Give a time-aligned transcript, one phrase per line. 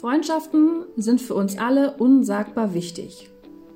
[0.00, 3.30] Freundschaften sind für uns alle unsagbar wichtig.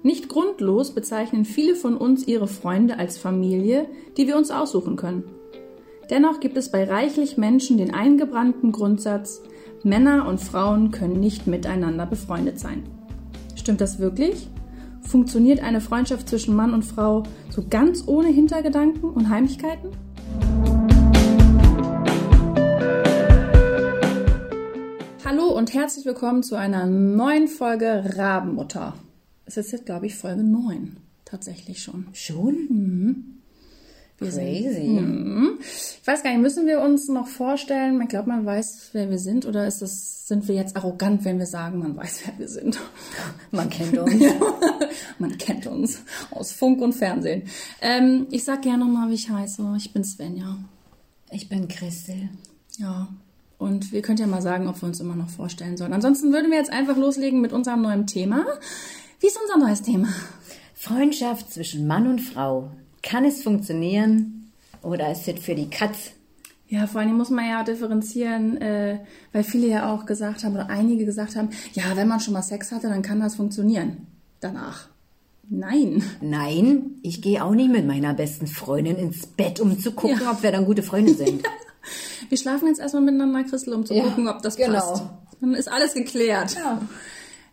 [0.05, 5.25] Nicht grundlos bezeichnen viele von uns ihre Freunde als Familie, die wir uns aussuchen können.
[6.11, 9.43] Dennoch gibt es bei reichlich Menschen den eingebrannten Grundsatz,
[9.83, 12.85] Männer und Frauen können nicht miteinander befreundet sein.
[13.57, 14.49] Stimmt das wirklich?
[15.01, 19.89] Funktioniert eine Freundschaft zwischen Mann und Frau so ganz ohne Hintergedanken und Heimlichkeiten?
[25.63, 28.97] Und herzlich willkommen zu einer neuen Folge Rabenmutter.
[29.45, 30.97] Es ist jetzt, glaube ich, Folge 9.
[31.25, 32.09] Tatsächlich schon.
[32.15, 32.67] Schon?
[32.69, 33.25] Mhm.
[34.19, 34.89] Crazy.
[34.89, 35.61] Mhm.
[35.61, 38.03] Ich weiß gar nicht, müssen wir uns noch vorstellen?
[38.03, 41.39] Ich glaube, man weiß, wer wir sind, oder ist das, sind wir jetzt arrogant, wenn
[41.39, 42.81] wir sagen, man weiß, wer wir sind?
[43.53, 44.21] Man kennt uns.
[45.21, 46.01] man kennt uns
[46.33, 47.45] aus Funk und Fernsehen.
[47.81, 49.63] Ähm, ich sag gerne nochmal, wie ich heiße.
[49.77, 50.59] Ich bin Svenja.
[51.31, 52.31] Ich bin Christel.
[52.79, 53.07] Ja.
[53.63, 55.93] Und wir könnt ja mal sagen, ob wir uns immer noch vorstellen sollen.
[55.93, 58.45] Ansonsten würden wir jetzt einfach loslegen mit unserem neuen Thema.
[59.21, 60.09] Wie ist unser neues Thema?
[60.75, 62.73] Freundschaft zwischen Mann und Frau.
[63.05, 64.51] Kann es funktionieren
[64.83, 66.11] oder ist es für die Katz?
[66.69, 68.99] Ja, vor allem muss man ja differenzieren, äh,
[69.33, 72.43] weil viele ja auch gesagt haben oder einige gesagt haben, ja, wenn man schon mal
[72.43, 74.07] Sex hatte, dann kann das funktionieren.
[74.41, 74.89] Danach.
[75.49, 76.03] Nein.
[76.21, 80.33] Nein, ich gehe auch nicht mit meiner besten Freundin ins Bett, um zu gucken, Ja.
[80.33, 81.43] ob wir dann gute Freunde sind.
[82.29, 84.73] Wir schlafen jetzt erstmal miteinander, Christel, um zu Ja, gucken, ob das genau.
[84.73, 85.03] passt.
[85.41, 86.55] Dann ist alles geklärt.
[86.55, 86.81] Ja.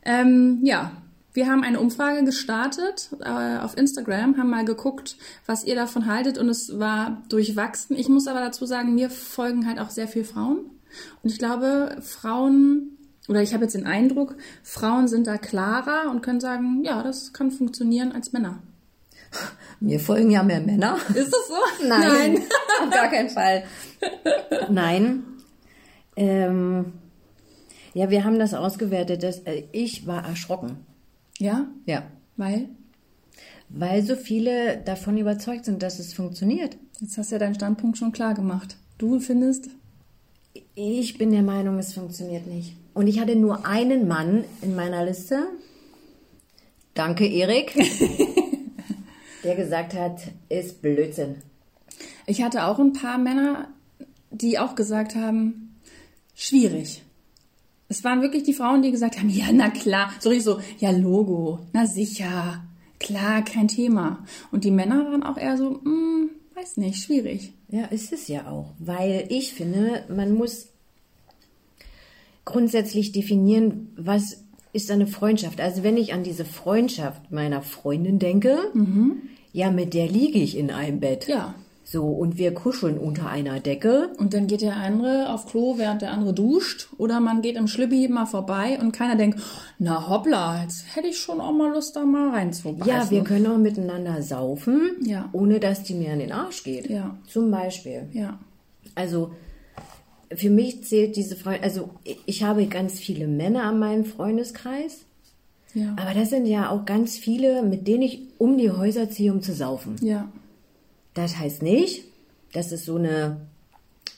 [0.03, 0.91] Ähm, ja,
[1.33, 6.37] wir haben eine Umfrage gestartet äh, auf Instagram, haben mal geguckt, was ihr davon haltet
[6.37, 7.95] und es war durchwachsen.
[7.95, 10.59] Ich muss aber dazu sagen, mir folgen halt auch sehr viele Frauen
[11.23, 16.21] und ich glaube, Frauen oder ich habe jetzt den Eindruck, Frauen sind da klarer und
[16.21, 18.59] können sagen, ja, das kann funktionieren als Männer.
[19.79, 20.97] Mir folgen ja mehr Männer.
[21.15, 21.87] Ist das so?
[21.87, 22.37] Nein,
[22.83, 23.63] auf gar keinen Fall.
[24.69, 25.23] Nein.
[26.15, 26.93] Ähm,
[27.93, 29.23] ja, wir haben das ausgewertet.
[29.23, 30.77] Dass, äh, ich war erschrocken.
[31.37, 32.03] Ja, Ja.
[32.35, 32.67] weil
[33.69, 36.75] Weil so viele davon überzeugt sind, dass es funktioniert.
[36.99, 38.75] jetzt hast du ja deinen Standpunkt schon klar gemacht.
[38.97, 39.69] Du findest,
[40.75, 42.75] Ich bin der Meinung, es funktioniert nicht.
[42.93, 45.47] Und ich hatte nur einen Mann in meiner Liste.
[46.95, 47.75] Danke, Erik.
[49.43, 51.37] der gesagt hat, ist Blödsinn.
[52.25, 53.69] Ich hatte auch ein paar Männer,
[54.31, 55.75] die auch gesagt haben,
[56.35, 57.03] schwierig.
[57.87, 60.91] Es waren wirklich die Frauen, die gesagt haben, ja, na klar, so richtig so, ja,
[60.91, 62.63] Logo, na sicher,
[62.99, 64.25] klar, kein Thema.
[64.51, 67.53] Und die Männer waren auch eher so, hm, weiß nicht, schwierig.
[67.69, 68.73] Ja, ist es ja auch.
[68.79, 70.67] Weil ich finde, man muss
[72.45, 75.59] grundsätzlich definieren, was ist eine Freundschaft.
[75.61, 78.57] Also wenn ich an diese Freundschaft meiner Freundin denke,
[79.51, 81.27] ja, mit der liege ich in einem Bett.
[81.27, 81.55] Ja.
[81.83, 84.09] So, und wir kuscheln unter einer Decke.
[84.19, 86.87] Und dann geht der andere auf Klo, während der andere duscht.
[86.99, 89.39] Oder man geht im Schlippi mal vorbei und keiner denkt,
[89.79, 92.87] na hoppla, jetzt hätte ich schon auch mal Lust, da mal reinzubeißen.
[92.93, 95.29] Ja, wir können auch miteinander saufen, Ja.
[95.31, 96.87] ohne dass die mir an den Arsch geht.
[96.91, 97.17] Ja.
[97.27, 98.07] Zum Beispiel.
[98.13, 98.37] Ja.
[98.93, 99.31] Also
[100.35, 101.89] für mich zählt diese Freundin, also
[102.25, 105.01] ich- habe ganz viele Männer an meinem Freundeskreis,
[105.73, 105.95] Ja.
[105.99, 109.41] aber das sind ja auch ganz viele, mit denen ich um die Häuser ziehe, um
[109.41, 109.95] zu saufen.
[110.01, 110.31] Ja.
[111.13, 112.03] Das heißt nicht,
[112.53, 113.37] dass es so eine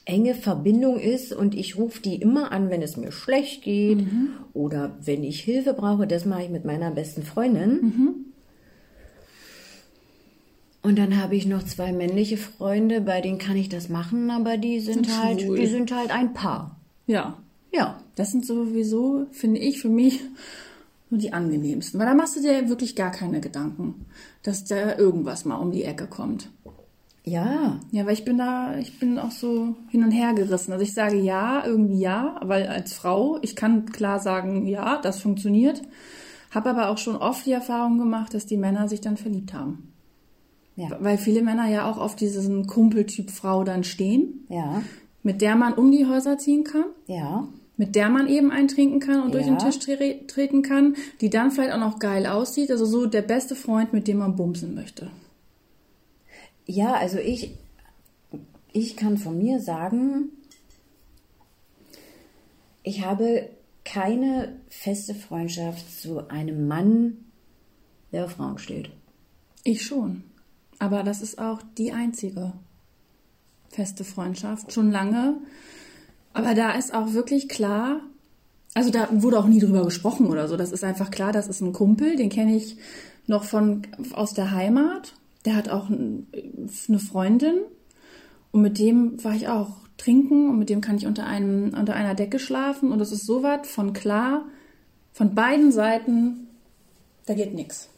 [0.05, 3.99] enge Verbindung ist und ich rufe die immer an, wenn es mir schlecht geht
[4.53, 6.07] oder wenn ich Hilfe brauche.
[6.07, 8.30] Das mache ich mit meiner besten Freundin.
[10.83, 14.57] Und dann habe ich noch zwei männliche Freunde, bei denen kann ich das machen, aber
[14.57, 15.57] die sind, Sind halt, schwul.
[15.57, 16.79] die sind halt ein Paar.
[17.05, 17.37] Ja.
[17.71, 17.99] Ja.
[18.15, 20.19] Das sind sowieso, finde ich, für mich
[21.09, 21.99] nur die angenehmsten.
[21.99, 24.05] Weil da machst du dir wirklich gar keine Gedanken,
[24.43, 26.49] dass da irgendwas mal um die Ecke kommt.
[27.23, 27.79] Ja.
[27.91, 30.71] Ja, weil ich bin da, ich bin auch so hin und her gerissen.
[30.71, 35.21] Also ich sage ja, irgendwie ja, weil als Frau, ich kann klar sagen, ja, das
[35.21, 35.81] funktioniert.
[36.49, 39.90] Habe aber auch schon oft die Erfahrung gemacht, dass die Männer sich dann verliebt haben.
[40.89, 40.97] Ja.
[40.99, 44.81] Weil viele Männer ja auch auf diesen Kumpeltyp Frau dann stehen, Ja.
[45.23, 46.85] mit der man um die Häuser ziehen kann.
[47.07, 47.47] Ja.
[47.77, 49.55] mit der man eben eintrinken kann und durch Ja.
[49.55, 52.69] den Tisch tre treten kann, die dann vielleicht auch noch geil aussieht.
[52.69, 55.09] Also so der beste Freund, mit dem man bumsen möchte.
[56.67, 57.55] Ja, also ich,
[58.71, 60.29] ich kann von mir sagen,
[62.83, 63.49] ich habe
[63.83, 67.17] keine feste Freundschaft zu einem Mann,
[68.11, 68.91] der auf Frauen steht.
[69.63, 70.23] Ich schon.
[70.81, 72.53] Aber das ist auch die einzige
[73.69, 74.73] feste Freundschaft.
[74.73, 75.37] Schon lange.
[76.33, 78.01] Aber da ist auch wirklich klar,
[78.73, 80.57] also da wurde auch nie drüber gesprochen oder so.
[80.57, 82.77] Das ist einfach klar, das ist ein Kumpel, den kenne ich
[83.27, 83.83] noch von
[84.13, 85.13] aus der Heimat.
[85.45, 86.25] Der hat auch ein-
[86.87, 87.59] eine Freundin
[88.51, 91.93] und mit dem war ich auch trinken und mit dem kann ich unter, einem, unter
[91.93, 94.45] einer Decke schlafen und das ist so was von klar,
[95.13, 96.47] von beiden Seiten,
[97.27, 97.90] da geht nichts.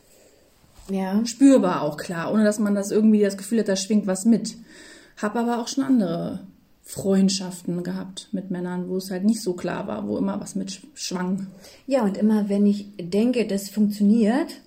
[0.89, 1.25] Ja.
[1.25, 4.55] Spürbar auch klar, ohne dass man das irgendwie das Gefühl hat, da schwingt was mit.
[5.21, 6.41] Hab aber auch schon andere
[6.81, 10.81] Freundschaften gehabt mit Männern, wo es halt nicht so klar war, wo immer was mit
[10.93, 11.47] schwang.
[11.87, 14.59] Ja, und immer wenn ich denke, das funktioniert,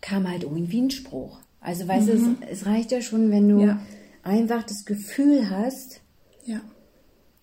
[0.00, 1.38] kam halt irgendwie ein Spruch.
[1.60, 3.60] Also weißt du, es, es reicht ja schon, wenn du Mhm.
[3.68, 3.80] Ja.
[4.22, 6.00] einfach das Gefühl hast
[6.44, 6.60] Ja.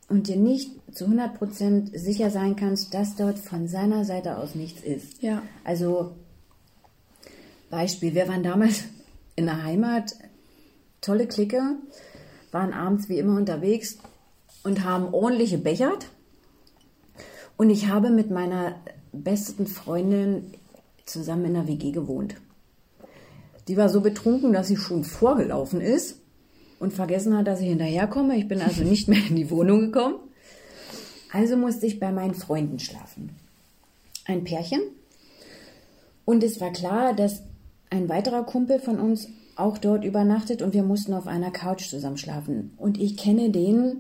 [0.08, 4.82] und dir nicht zu 100% sicher sein kannst, dass dort von seiner Seite aus nichts
[4.82, 5.22] ist.
[5.22, 5.42] Ja.
[5.66, 6.14] Also
[7.70, 8.84] Beispiel, wir waren damals
[9.36, 10.16] in der Heimat,
[11.02, 11.62] tolle Clique,
[12.52, 13.98] waren abends wie immer unterwegs
[14.64, 16.08] und haben ordentliche Bechert.
[17.58, 18.76] Und ich habe mit meiner
[19.12, 20.52] besten Freundin
[21.06, 22.36] zusammen in der WG gewohnt.
[23.68, 26.20] Die war so betrunken, dass sie schon vorgelaufen ist
[26.80, 28.38] und vergessen hat, dass ich hinterherkomme.
[28.38, 30.20] Ich bin also nicht mehr in die Wohnung gekommen.
[31.32, 33.36] Also musste ich bei meinen Freunden schlafen.
[34.26, 34.82] Ein Pärchen.
[36.26, 37.44] Und es war klar, dass
[37.90, 42.18] ein weiterer Kumpel von uns auch dort übernachtet und wir mussten auf einer Couch zusammen
[42.18, 42.74] schlafen.
[42.78, 43.98] Und ich kenne den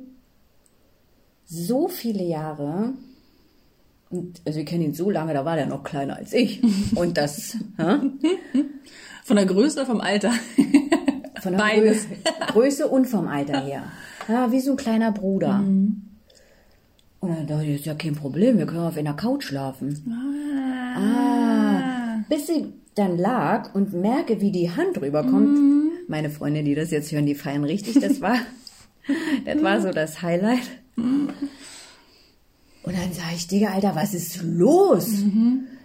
[1.45, 2.93] so viele Jahre.
[4.09, 6.61] Und, also wir kennen ihn so lange, da war der noch kleiner als ich.
[6.95, 7.57] Und das?
[9.23, 10.31] Von der Größe oder vom Alter?
[11.41, 12.07] von der Beides.
[12.07, 13.83] Größe, Größe und vom Alter her.
[14.27, 15.59] Ja, wie so ein kleiner Bruder.
[15.59, 16.09] Und
[17.21, 20.05] dann dachte ich, ist ja kein Problem, wir können auf einer Couch schlafen.
[20.95, 22.23] Ah.
[22.29, 26.07] Bis sie dann lag und merke, wie die Hand rüberkommt.
[26.07, 27.99] Meine Freunde, die das jetzt hören, die feiern richtig.
[27.99, 28.37] Das war,
[29.45, 30.69] das war so das Highlight.
[30.97, 31.33] Und
[32.83, 35.07] dann sage ich, Digga, Alter, was ist los?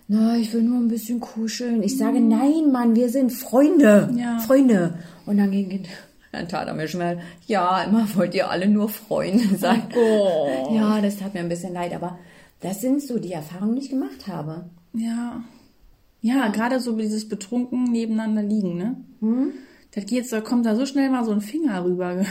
[0.07, 1.83] Na, ich will nur ein bisschen kuscheln.
[1.83, 4.11] Ich sage, nein, Mann, wir sind Freunde.
[4.17, 4.39] Ja.
[4.41, 4.99] Freunde.
[5.25, 5.85] Und dann ging,
[6.33, 9.83] dann tat er mir schon mal, ja, immer wollt ihr alle nur Freunde sein.
[9.97, 10.75] Oh.
[10.75, 12.19] Ja, das tat mir ein bisschen leid, aber
[12.61, 14.67] das sind so die Erfahrungen, die ich gemacht habe.
[14.93, 15.43] Ja.
[16.21, 18.97] Ja, gerade so dieses betrunken nebeneinander liegen, ne?
[19.93, 22.25] Das geht, da kommt da so schnell mal so ein Finger rüber.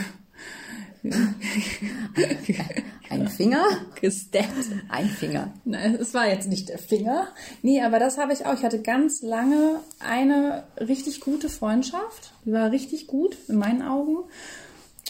[3.10, 3.64] Ein Finger?
[4.00, 4.70] Gesteppt.
[4.88, 5.52] Ein Finger.
[5.64, 7.28] Nein, es war jetzt nicht der Finger.
[7.62, 8.54] Nee, aber das habe ich auch.
[8.54, 12.32] Ich hatte ganz lange eine richtig gute Freundschaft.
[12.44, 14.18] Die war richtig gut in meinen Augen.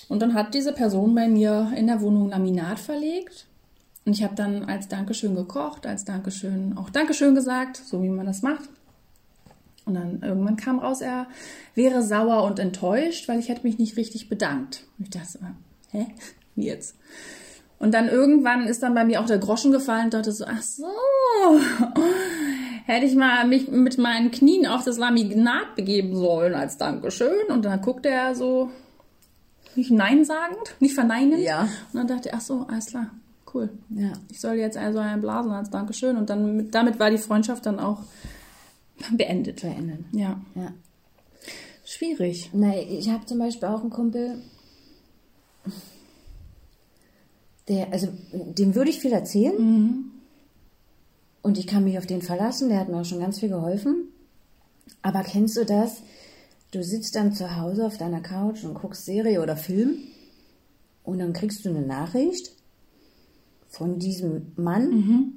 [0.09, 3.47] Und dann hat diese Person bei mir in der Wohnung Laminat verlegt.
[4.05, 8.27] Und ich habe dann als Dankeschön gekocht, als Dankeschön auch Dankeschön gesagt, so wie man
[8.27, 8.69] das macht.
[9.85, 11.27] Und dann irgendwann kam raus, er
[11.75, 14.85] wäre sauer und enttäuscht, weil ich hätte mich nicht richtig bedankt.
[14.99, 15.39] Und ich dachte, so,
[15.91, 16.07] hä?
[16.55, 16.97] Wie jetzt?
[17.79, 20.63] Und dann irgendwann ist dann bei mir auch der Groschen gefallen und dachte so, ach
[20.63, 20.87] so,
[22.85, 27.47] hätte ich mal mich mit meinen Knien auf das Laminat begeben sollen als Dankeschön.
[27.49, 28.71] Und dann guckte er so,
[29.77, 31.41] nicht nein sagend, nicht verneinend.
[31.41, 31.63] Ja.
[31.63, 33.11] Und dann dachte er, ach so, alles klar,
[33.55, 33.71] cool.
[33.91, 34.13] Ja.
[34.31, 36.17] Ich soll jetzt also einen blasen als Dankeschön.
[36.17, 38.03] Und dann mit- damit war die Freundschaft dann auch
[39.13, 39.61] beendet.
[39.61, 40.05] Verändern.
[40.13, 40.73] Ja, Ja.
[41.85, 42.51] schwierig.
[42.53, 44.41] Nein, ich habe zum Beispiel auch einen Kumpel,
[47.69, 50.05] der, also dem würde ich viel erzählen.
[51.43, 54.09] Und ich kann mich auf den verlassen, der hat mir auch schon ganz viel geholfen.
[55.03, 56.03] Aber kennst du das?
[56.73, 59.97] Du sitzt dann zu Hause auf deiner Couch und guckst Serie oder Film
[61.03, 62.53] und dann kriegst du eine Nachricht
[63.71, 65.33] von diesem Mann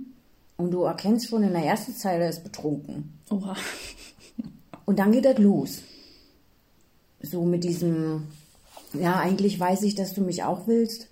[0.58, 3.14] und du erkennst schon in der ersten Zeile, er ist betrunken.
[3.30, 3.56] Oha.
[4.86, 5.80] Und dann geht das los.
[7.22, 8.24] So mit diesem,
[8.94, 11.08] ja, eigentlich weiß ich, dass du mich auch willst.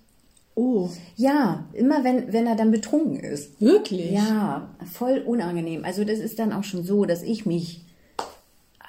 [0.54, 3.58] Oh, Ja, immer wenn, wenn er dann betrunken ist.
[3.60, 4.10] wirklich?
[4.10, 5.84] Ja, voll unangenehm.
[5.86, 7.80] Also das ist dann auch schon so, dass ich mich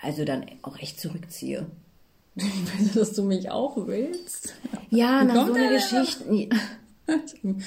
[0.01, 1.65] also dann auch echt zurückziehe.
[2.95, 4.53] dass du mich auch willst.
[4.89, 6.49] Ja, nach so einer er Geschichte.
[7.07, 7.61] Ein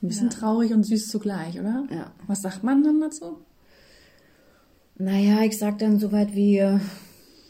[0.00, 1.86] bisschen traurig und süß zugleich, oder?
[1.90, 2.12] Ja.
[2.26, 3.38] Was sagt man dann dazu?
[4.98, 6.78] Naja, ich sag dann so weit wie, äh,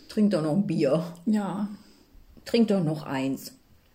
[0.09, 1.05] trink doch noch ein Bier.
[1.27, 1.69] Ja.
[2.45, 3.53] Trink doch noch eins.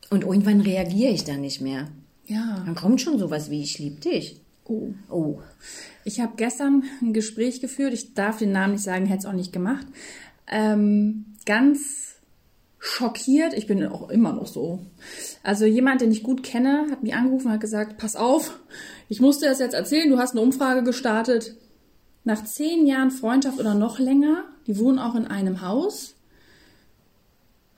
[0.09, 1.87] Und irgendwann reagiere ich dann nicht mehr.
[2.25, 2.63] Ja.
[2.65, 4.41] Dann kommt schon sowas wie, ich lieb dich.
[4.65, 4.89] Oh.
[5.09, 5.39] Oh,
[6.03, 7.93] Ich habe gestern ein Gespräch geführt.
[7.93, 9.87] Ich darf den Namen nicht sagen, hätte es auch nicht gemacht.
[10.47, 12.16] Ähm, ganz
[12.79, 13.53] schockiert.
[13.53, 14.79] Ich bin auch immer noch so.
[15.43, 18.59] Also jemand, den ich gut kenne, hat mich angerufen und hat gesagt, pass auf,
[19.09, 20.09] ich musste das jetzt erzählen.
[20.09, 21.55] Du hast eine Umfrage gestartet.
[22.23, 26.15] Nach zehn Jahren Freundschaft oder noch länger, die wohnen auch in einem Haus,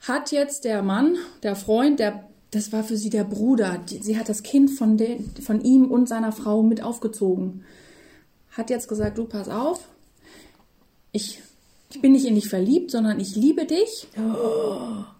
[0.00, 4.18] hat jetzt der Mann, der Freund, der, das war für sie der Bruder, die, sie
[4.18, 7.64] hat das Kind von, den, von ihm und seiner Frau mit aufgezogen,
[8.50, 9.88] hat jetzt gesagt, du pass auf,
[11.12, 11.40] ich,
[11.92, 14.08] ich bin nicht in dich verliebt, sondern ich liebe dich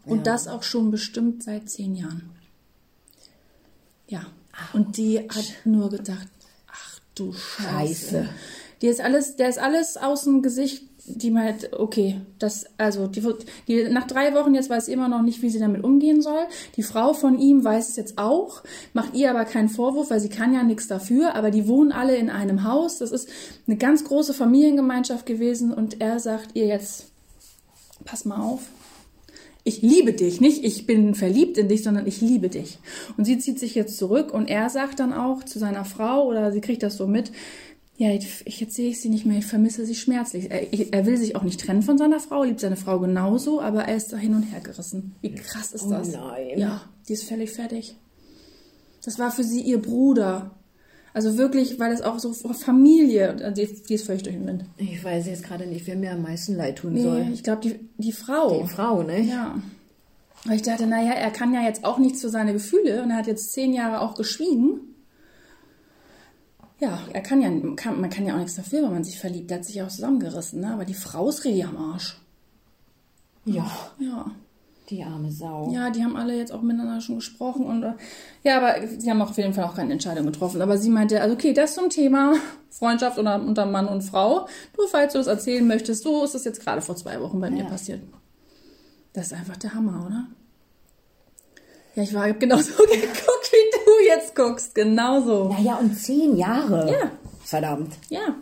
[0.04, 2.30] und das auch schon bestimmt seit zehn Jahren.
[4.08, 4.26] Ja.
[4.72, 6.28] Und die hat nur gedacht,
[6.70, 7.64] ach du Scheiße.
[7.64, 8.28] Scheiße.
[8.82, 10.84] Die ist alles, der ist alles aus dem Gesicht,
[11.16, 13.22] die meint, okay, das, also, die,
[13.68, 16.44] die, nach drei Wochen jetzt weiß immer noch nicht, wie sie damit umgehen soll.
[16.76, 18.62] Die Frau von ihm weiß es jetzt auch,
[18.92, 22.16] macht ihr aber keinen Vorwurf, weil sie kann ja nichts dafür, aber die wohnen alle
[22.16, 22.98] in einem Haus.
[22.98, 23.28] Das ist
[23.66, 27.06] eine ganz große Familiengemeinschaft gewesen und er sagt ihr jetzt,
[28.04, 28.62] pass mal auf.
[29.62, 32.78] Ich liebe dich, nicht ich bin verliebt in dich, sondern ich liebe dich.
[33.18, 36.50] Und sie zieht sich jetzt zurück und er sagt dann auch zu seiner Frau oder
[36.50, 37.30] sie kriegt das so mit,
[38.02, 40.50] ja, ich, ich- jetzt sehe ich sie nicht mehr, ich vermisse sie schmerzlich.
[40.50, 43.84] Er, er will sich auch nicht trennen von seiner Frau, liebt seine Frau genauso, aber
[43.84, 45.14] er ist da hin und her gerissen.
[45.20, 46.08] Wie krass ist Oh das?
[46.10, 46.58] nein.
[46.58, 47.96] Ja, die ist völlig fertig.
[49.04, 50.52] Das war für sie ihr Bruder.
[51.12, 54.64] Also wirklich, weil es auch so Familie, die, die ist völlig durch den Wind.
[54.78, 57.26] Ich weiß jetzt gerade nicht, wer mir am meisten leid tun Nee, soll.
[57.34, 58.62] ich glaube, die, die Frau.
[58.62, 59.20] Die Frau, ne?
[59.20, 59.60] Ja.
[60.46, 63.16] Weil ich dachte, naja, er kann ja jetzt auch nichts für seine Gefühle und er
[63.16, 64.89] hat jetzt zehn Jahre auch geschwiegen.
[66.80, 69.50] Ja, er kann ja, kann, man kann ja auch nichts dafür, wenn man sich verliebt.
[69.50, 70.72] Er hat sich ja auch zusammengerissen, ne?
[70.72, 72.18] Aber die Frau ist richtig am Arsch.
[73.44, 74.30] Ja, Ja.
[74.88, 75.70] die arme Sau.
[75.72, 77.92] Ja, die haben alle jetzt auch miteinander schon gesprochen und äh,
[78.44, 80.60] ja, aber sie haben auf jeden Fall auch keine Entscheidung getroffen.
[80.62, 82.34] Aber sie meinte, also okay, das zum Thema
[82.70, 84.46] Freundschaft unter, unter Mann und Frau.
[84.76, 87.50] Du, falls du das erzählen möchtest, so ist das jetzt gerade vor zwei Wochen bei
[87.50, 87.68] mir Ja.
[87.68, 88.00] passiert.
[89.12, 90.26] Das ist einfach der Hammer, oder?
[91.94, 94.74] Ja, ich war hab genauso geguckt, wie du jetzt guckst.
[94.74, 95.48] Genauso.
[95.48, 96.90] Naja, und zehn Jahre.
[96.90, 97.10] Ja.
[97.44, 97.94] Verdammt.
[98.08, 98.34] Ja.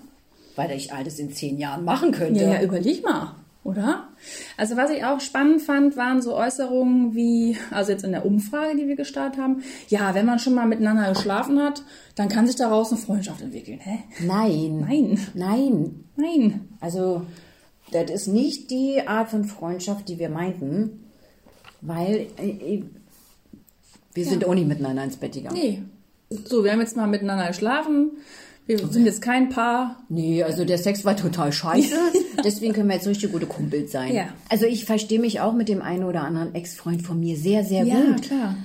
[0.57, 2.43] Weil ich alles in zehn Jahren machen könnte.
[2.43, 4.09] Ja, ja, überleg mal, oder?
[4.57, 8.77] Also was ich auch spannend fand, waren so Äußerungen wie, also jetzt in der Umfrage,
[8.77, 11.83] die wir gestartet haben, ja, wenn man schon mal miteinander geschlafen hat,
[12.17, 13.79] dann kann sich daraus eine Freundschaft entwickeln.
[13.81, 14.01] Hä?
[14.27, 14.81] Nein.
[14.81, 16.05] Nein, Nein.
[16.17, 16.69] nein.
[16.81, 17.23] Also,
[17.93, 21.05] das ist nicht die Art von Freundschaft, die wir meinten,
[21.81, 22.27] weil
[24.19, 25.57] wir sind auch nicht miteinander ins Bett gegangen.
[25.61, 25.83] Nee.
[26.45, 28.11] So, wir haben jetzt mal miteinander geschlafen.
[28.67, 30.03] Wir sind jetzt kein Paar.
[30.11, 31.95] Nee, also der Sex war total scheiße.
[32.45, 34.13] Deswegen können wir jetzt richtig gute Kumpels sein.
[34.15, 34.29] Ja.
[34.51, 37.85] Also ich verstehe mich auch mit dem einen oder anderen Ex-Freund von mir sehr, sehr
[37.85, 38.23] Ja, gut.
[38.23, 38.57] klar.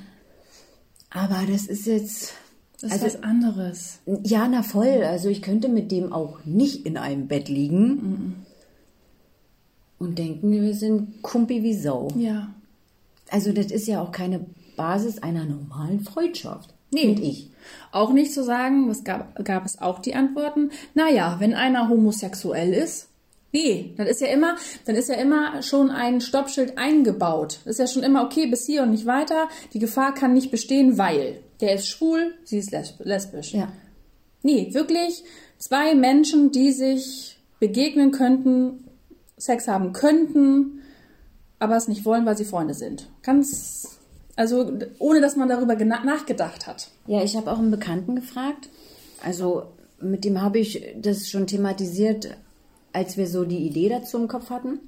[1.11, 2.33] Aber das ist jetzt.
[2.81, 3.99] Das ist Also- was anderes.
[4.23, 5.03] Ja, na voll.
[5.05, 8.43] Also ich könnte mit dem auch nicht in einem Bett liegen
[9.99, 12.09] und denken, wir sind Kumpi wie Sau.
[12.17, 12.49] Ja.
[13.29, 14.41] Also das ist ja auch keine
[14.75, 16.73] Basis einer normalen Freundschaft.
[16.91, 17.01] Nee.
[17.01, 17.49] Finde ich.
[17.91, 22.73] Auch nicht zu sagen, was gab, gab es auch die Antworten, naja, wenn einer homosexuell
[22.73, 23.07] ist,
[23.51, 27.59] nee, dann ist ja immer, dann ist ja immer schon ein Stoppschild eingebaut.
[27.65, 29.47] Ist ja schon immer okay, bis hier und nicht weiter.
[29.73, 33.53] Die Gefahr kann nicht bestehen, weil der ist schwul, sie ist lesb- lesbisch.
[33.53, 33.71] Ja.
[34.41, 35.23] Nee, wirklich
[35.57, 38.83] zwei Menschen, die sich begegnen könnten,
[39.37, 40.81] Sex haben könnten,
[41.59, 43.09] aber es nicht wollen, weil sie Freunde sind.
[43.21, 43.92] Ganz,
[44.35, 46.89] also ohne dass man darüber nachgedacht hat.
[47.07, 48.69] Ja, ich habe auch einen Bekannten gefragt.
[49.23, 49.63] Also
[49.99, 52.35] mit dem habe ich das schon thematisiert,
[52.91, 54.79] als wir so die Idee dazu im Kopf hatten.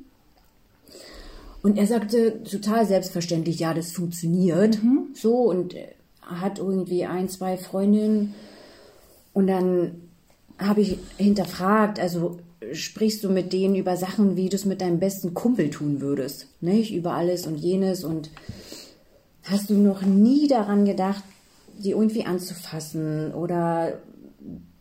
[1.62, 4.78] Und er sagte total selbstverständlich, ja, das funktioniert.
[5.14, 5.76] So und
[6.22, 8.36] hat irgendwie ein, zwei Freundinnen.
[9.34, 10.02] Und dann
[10.58, 12.38] habe ich hinterfragt, also
[12.72, 16.48] sprichst du mit denen über Sachen, wie du es mit deinem besten Kumpel tun würdest,
[16.62, 16.94] nicht?
[16.94, 18.30] Über alles und jenes und
[19.46, 21.24] Hast du noch nie daran gedacht,
[21.78, 24.00] die irgendwie anzufassen oder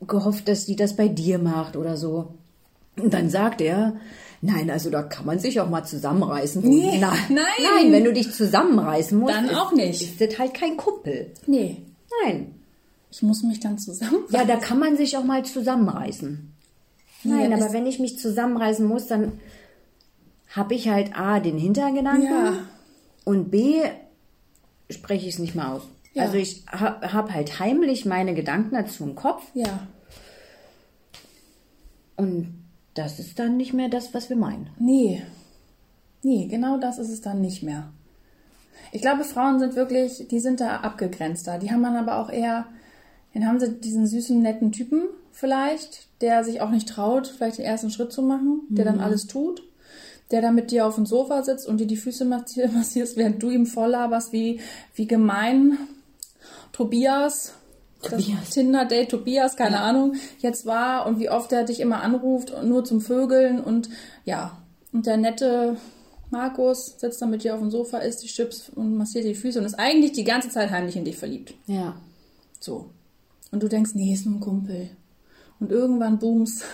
[0.06, 2.34] gehofft, dass die das bei dir macht oder so?
[2.96, 3.96] Und dann sagt er,
[4.40, 6.62] nein, also da kann man sich auch mal zusammenreißen.
[6.62, 7.44] Nee, nein, nein.
[7.74, 10.02] nein, wenn du dich zusammenreißen musst, Dann ist, auch nicht.
[10.02, 11.32] ist das halt kein Kumpel.
[11.46, 11.82] Nee,
[12.24, 12.54] Nein.
[13.10, 14.20] ich muss mich dann zusammen.
[14.30, 16.52] Ja, da kann man sich auch mal zusammenreißen.
[17.24, 19.32] Nein, Ja, aber wenn ich mich zusammenreißen muss, dann
[20.50, 22.52] habe ich halt A, den Hintergedanken Ja.
[23.24, 23.80] und B,
[24.90, 25.82] spreche ich es nicht mehr aus.
[26.12, 26.24] Ja.
[26.24, 29.86] Also ich ha habe halt heimlich meine Gedanken dazu im Kopf Ja.
[32.16, 32.54] und
[32.94, 34.70] das ist dann nicht mehr das, was wir meinen.
[34.78, 35.22] Nee.
[36.22, 37.90] Nee, genau das ist es dann nicht mehr.
[38.92, 41.58] Ich glaube, Frauen sind wirklich, die sind da abgegrenzter.
[41.58, 42.66] Die haben dann aber auch eher,
[43.34, 47.64] dann haben sie diesen süßen, netten Typen vielleicht, der sich auch nicht traut, vielleicht den
[47.64, 49.64] ersten Schritt zu machen, der dann alles tut,
[50.34, 53.40] der dann mit dir auf dem Sofa sitzt und dir die Füße massi- massierst, während
[53.40, 54.60] du ihm voll laberst, wie,
[54.96, 55.78] wie gemein
[56.72, 57.54] Tobias,
[58.02, 58.26] Tobias.
[58.40, 62.68] das Tinder-Date Tobias, keine Ahnung, jetzt war und wie oft er dich immer anruft und
[62.68, 63.88] nur zum Vögeln und
[64.24, 64.58] ja,
[64.92, 65.76] und der nette
[66.30, 69.60] Markus sitzt dann mit dir auf dem Sofa, isst die Chips und massiert die Füße
[69.60, 71.54] und ist eigentlich die ganze Zeit heimlich in dich verliebt.
[71.68, 71.94] Ja.
[72.58, 72.86] So.
[73.52, 74.90] Und du denkst, nee, ist nur ein Kumpel.
[75.60, 76.64] Und irgendwann booms,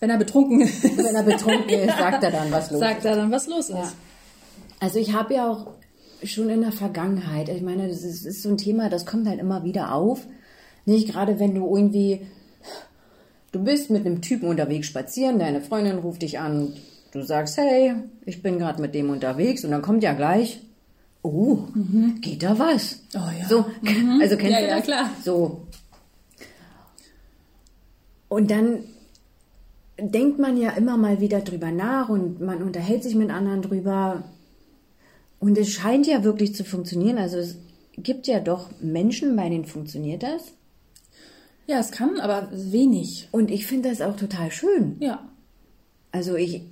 [0.00, 3.16] wenn er betrunken ist, Wenn er betrunken ist, sagt er dann, was los sagt er
[3.16, 3.76] dann, was los ist.
[3.76, 3.92] Ja.
[4.80, 5.68] Also ich habe ja auch
[6.22, 7.48] schon in der Vergangenheit.
[7.48, 10.26] Ich meine, das ist, ist so ein Thema, das kommt halt immer wieder auf.
[10.86, 12.26] Nicht gerade, wenn du irgendwie,
[13.52, 16.74] du bist mit einem Typen unterwegs spazieren, deine Freundin ruft dich an,
[17.12, 17.94] du sagst, hey,
[18.26, 20.60] ich bin gerade mit dem unterwegs und dann kommt ja gleich,
[21.22, 21.58] oh,
[22.20, 23.00] geht da was?
[23.14, 23.48] Oh ja.
[23.48, 23.64] So,
[24.20, 24.84] also kennst Ja, du ja, das?
[24.84, 25.10] klar.
[25.24, 25.62] So.
[28.28, 28.80] Und dann
[29.98, 34.24] denkt man ja immer mal wieder drüber nach und man unterhält sich mit anderen drüber.
[35.38, 37.18] Und es scheint ja wirklich zu funktionieren.
[37.18, 37.56] Also es
[37.96, 40.52] gibt ja doch Menschen, bei denen funktioniert das.
[41.66, 43.28] Ja, es kann, aber wenig.
[43.30, 44.96] Und ich finde das auch total schön.
[45.00, 45.28] Ja.
[46.12, 46.62] Also ich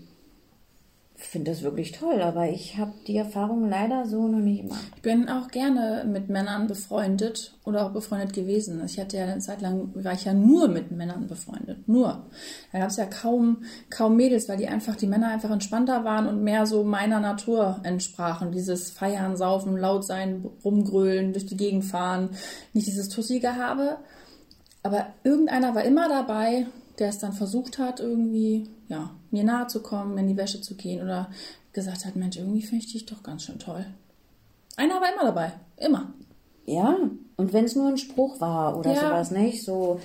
[1.29, 4.93] finde das wirklich toll, aber ich habe die Erfahrung leider so noch nicht gemacht.
[4.97, 8.83] Ich bin auch gerne mit Männern befreundet oder auch befreundet gewesen.
[8.85, 11.87] Ich hatte ja eine Zeit lang, war ich ja nur mit Männern befreundet.
[11.87, 12.27] Nur.
[12.73, 16.27] Da gab es ja kaum, kaum Mädels, weil die einfach, die Männer einfach entspannter waren
[16.27, 18.53] und mehr so meiner Natur entsprachen.
[18.53, 22.31] Dieses Feiern, Saufen, laut sein, rumgrölen, durch die Gegend fahren.
[22.73, 23.99] Nicht dieses Tussi-Gehabe.
[24.83, 26.67] Aber irgendeiner war immer dabei,
[26.99, 30.75] der es dann versucht hat, irgendwie, ja, mir nahe zu kommen, in die Wäsche zu
[30.77, 31.31] gehen oder
[31.73, 33.85] gesagt hat, Mensch, irgendwie finde ich dich doch ganz schön toll.
[34.77, 35.53] Einer war immer dabei.
[35.79, 36.13] Immer.
[36.67, 36.97] Ja,
[37.37, 39.01] und wenn es nur ein Spruch war oder Ja.
[39.01, 39.65] sowas, nicht?
[39.65, 39.99] So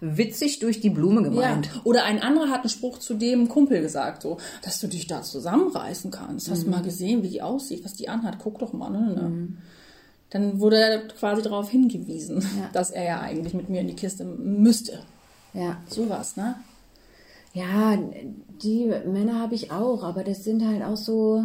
[0.00, 1.28] witzig durch die Blume Ja.
[1.28, 1.70] gemeint.
[1.84, 5.22] Oder ein anderer hat einen Spruch zu dem Kumpel gesagt, so, dass du dich da
[5.22, 6.50] zusammenreißen kannst.
[6.50, 6.72] Hast du Mhm.
[6.72, 8.38] mal gesehen, wie die aussieht, was die anhat?
[8.38, 9.00] Guck doch mal, ne?
[9.14, 9.48] ne.
[10.30, 14.24] Dann wurde er quasi darauf hingewiesen, dass er ja eigentlich mit mir in die Kiste
[14.24, 15.00] müsste.
[15.54, 15.76] Ja.
[15.88, 16.54] Sowas, ne?
[17.52, 17.98] Ja,
[18.62, 21.44] die Männer habe ich auch, aber das sind halt auch so.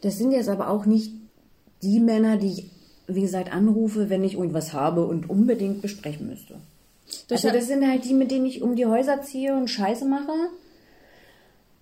[0.00, 1.12] Das sind jetzt aber auch nicht
[1.82, 2.70] die Männer, die ich,
[3.06, 6.56] wie gesagt, anrufe, wenn ich irgendwas habe und unbedingt besprechen müsste.
[7.28, 10.04] Das Also das sind halt die, mit denen ich um die Häuser ziehe und Scheiße
[10.04, 10.32] mache.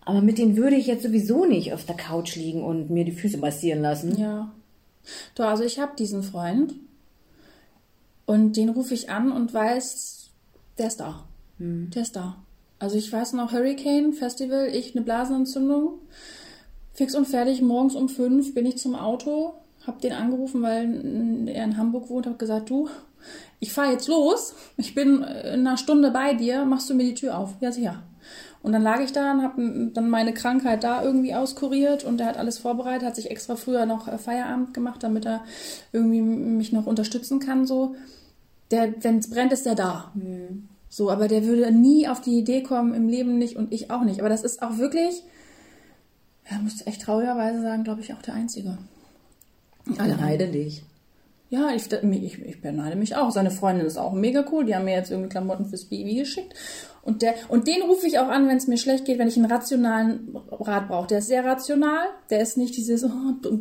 [0.02, 3.12] Aber mit denen würde ich jetzt sowieso nicht auf der Couch liegen und mir die
[3.12, 4.16] Füße massieren lassen.
[4.16, 4.52] Ja.
[5.34, 6.74] Du, also ich habe diesen Freund
[8.24, 10.28] und den rufe ich an und weiß,
[10.78, 11.24] der ist da.
[11.58, 12.36] Der ist da.
[12.78, 15.98] Also ich weiß noch, Hurricane Festival, ich eine Blasenentzündung,
[16.92, 19.54] fix und fertig, morgens um fünf bin ich zum Auto,
[19.86, 22.88] hab den angerufen, weil er in Hamburg wohnt, hab gesagt, du,
[23.60, 27.14] ich fahre jetzt los, ich bin in einer Stunde bei dir, machst du mir die
[27.14, 27.54] Tür auf?
[27.60, 28.02] Ja, sicher.
[28.62, 32.26] Und dann lag ich da und habe dann meine Krankheit da irgendwie auskuriert und er
[32.26, 35.44] hat alles vorbereitet, hat sich extra früher noch äh, Feierabend gemacht, damit er
[35.92, 37.64] irgendwie mich noch unterstützen kann.
[37.64, 37.94] So,
[38.72, 40.12] der, wenn es brennt, ist der da.
[40.96, 44.02] So, aber der würde nie auf die Idee kommen, im Leben nicht und ich auch
[44.02, 44.20] nicht.
[44.20, 45.22] Aber das ist auch wirklich,
[46.50, 48.78] ja, muss ich echt traurigerweise sagen, glaube ich, auch der Einzige.
[49.98, 50.84] Alle Beneide dich.
[51.50, 53.30] ja, ich, ich, ich beneide mich auch.
[53.30, 54.64] Seine Freundin ist auch mega cool.
[54.64, 56.54] Die haben mir jetzt irgendwie Klamotten fürs Baby geschickt.
[57.02, 59.36] Und, der, und den rufe ich auch an, wenn es mir schlecht geht, wenn ich
[59.36, 61.08] einen rationalen Rat brauche.
[61.08, 62.06] Der ist sehr rational.
[62.30, 63.10] Der ist nicht dieses oh,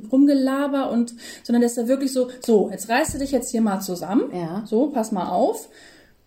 [0.10, 3.62] Rumgelaber, und, sondern der ist da wirklich so, so, jetzt reißt du dich jetzt hier
[3.62, 4.34] mal zusammen.
[4.34, 4.64] Ja.
[4.66, 5.68] So, pass mal auf.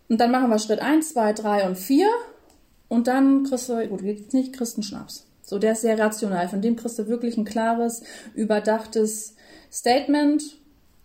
[0.08, 2.06] Und dann machen wir Schritt 1, 2, 3 und 4.
[2.88, 5.26] Und dann kriegst du, gut, geht's nicht, kriegst einen Schnaps.
[5.42, 6.48] So, der ist sehr rational.
[6.48, 8.02] Von dem kriegst du wirklich ein klares,
[8.34, 9.34] überdachtes
[9.70, 10.42] Statement.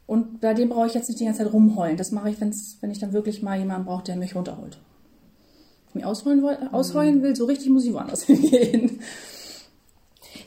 [0.05, 1.97] Und bei dem brauche ich jetzt nicht die ganze Zeit rumheulen.
[1.97, 4.77] Das mache ich, wenn's, wenn ich dann wirklich mal jemanden brauche, der mich runterholt.
[4.77, 8.99] Wenn ich mich ausheulen, woll- ausheulen will, so richtig muss ich woanders hingehen.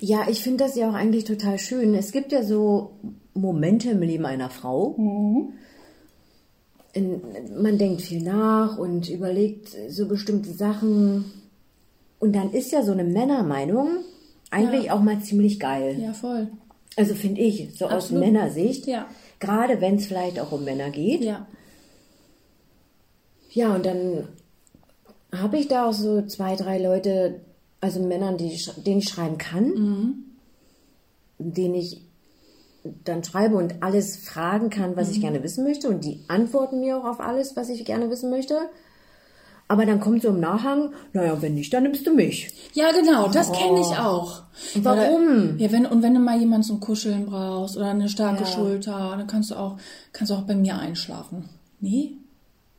[0.00, 1.94] Ja, ich finde das ja auch eigentlich total schön.
[1.94, 2.90] Es gibt ja so
[3.34, 4.94] Momente im Leben einer Frau.
[6.96, 7.20] In,
[7.62, 11.26] man denkt viel nach und überlegt so bestimmte Sachen.
[12.18, 13.88] Und dann ist ja so eine Männermeinung
[14.50, 14.94] eigentlich Ja.
[14.94, 15.98] auch mal ziemlich geil.
[16.00, 16.48] Ja, voll.
[16.96, 18.24] Also finde ich, so aus Absolut.
[18.24, 18.86] Männersicht.
[18.86, 19.06] Ja.
[19.40, 21.20] Gerade wenn es vielleicht auch um Männer geht.
[21.22, 21.46] Ja.
[23.50, 24.28] Ja, und dann
[25.34, 27.40] habe ich da auch so zwei, drei Leute,
[27.80, 30.24] also Männern, die, ich- denen ich schreiben kann,
[31.38, 32.00] denen ich
[33.04, 35.88] dann schreibe und alles fragen kann, was ich gerne wissen möchte.
[35.88, 38.58] Und die antworten mir auch auf alles, was ich gerne wissen möchte.
[39.68, 42.52] Aber dann kommt so im Nachhang, naja, wenn nicht, dann nimmst du mich.
[42.74, 44.42] Ja, genau, das kenne ich auch.
[44.76, 45.58] Warum?
[45.58, 48.46] Ja, wenn, und wenn du mal jemanden zum Kuscheln brauchst oder eine starke Ja.
[48.46, 49.76] Schulter, dann kannst du auch,
[50.12, 51.48] kannst du auch bei mir einschlafen.
[51.80, 52.12] Nee?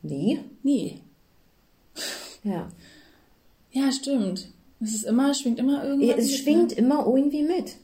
[0.02, 0.40] Nee.
[0.62, 1.00] Nee.
[2.42, 2.68] Ja.
[3.70, 4.48] Ja, stimmt.
[4.80, 6.16] Es ist immer, schwingt immer irgendwas.
[6.18, 6.76] Es mit, schwingt Ne?
[6.76, 7.76] immer irgendwie mit.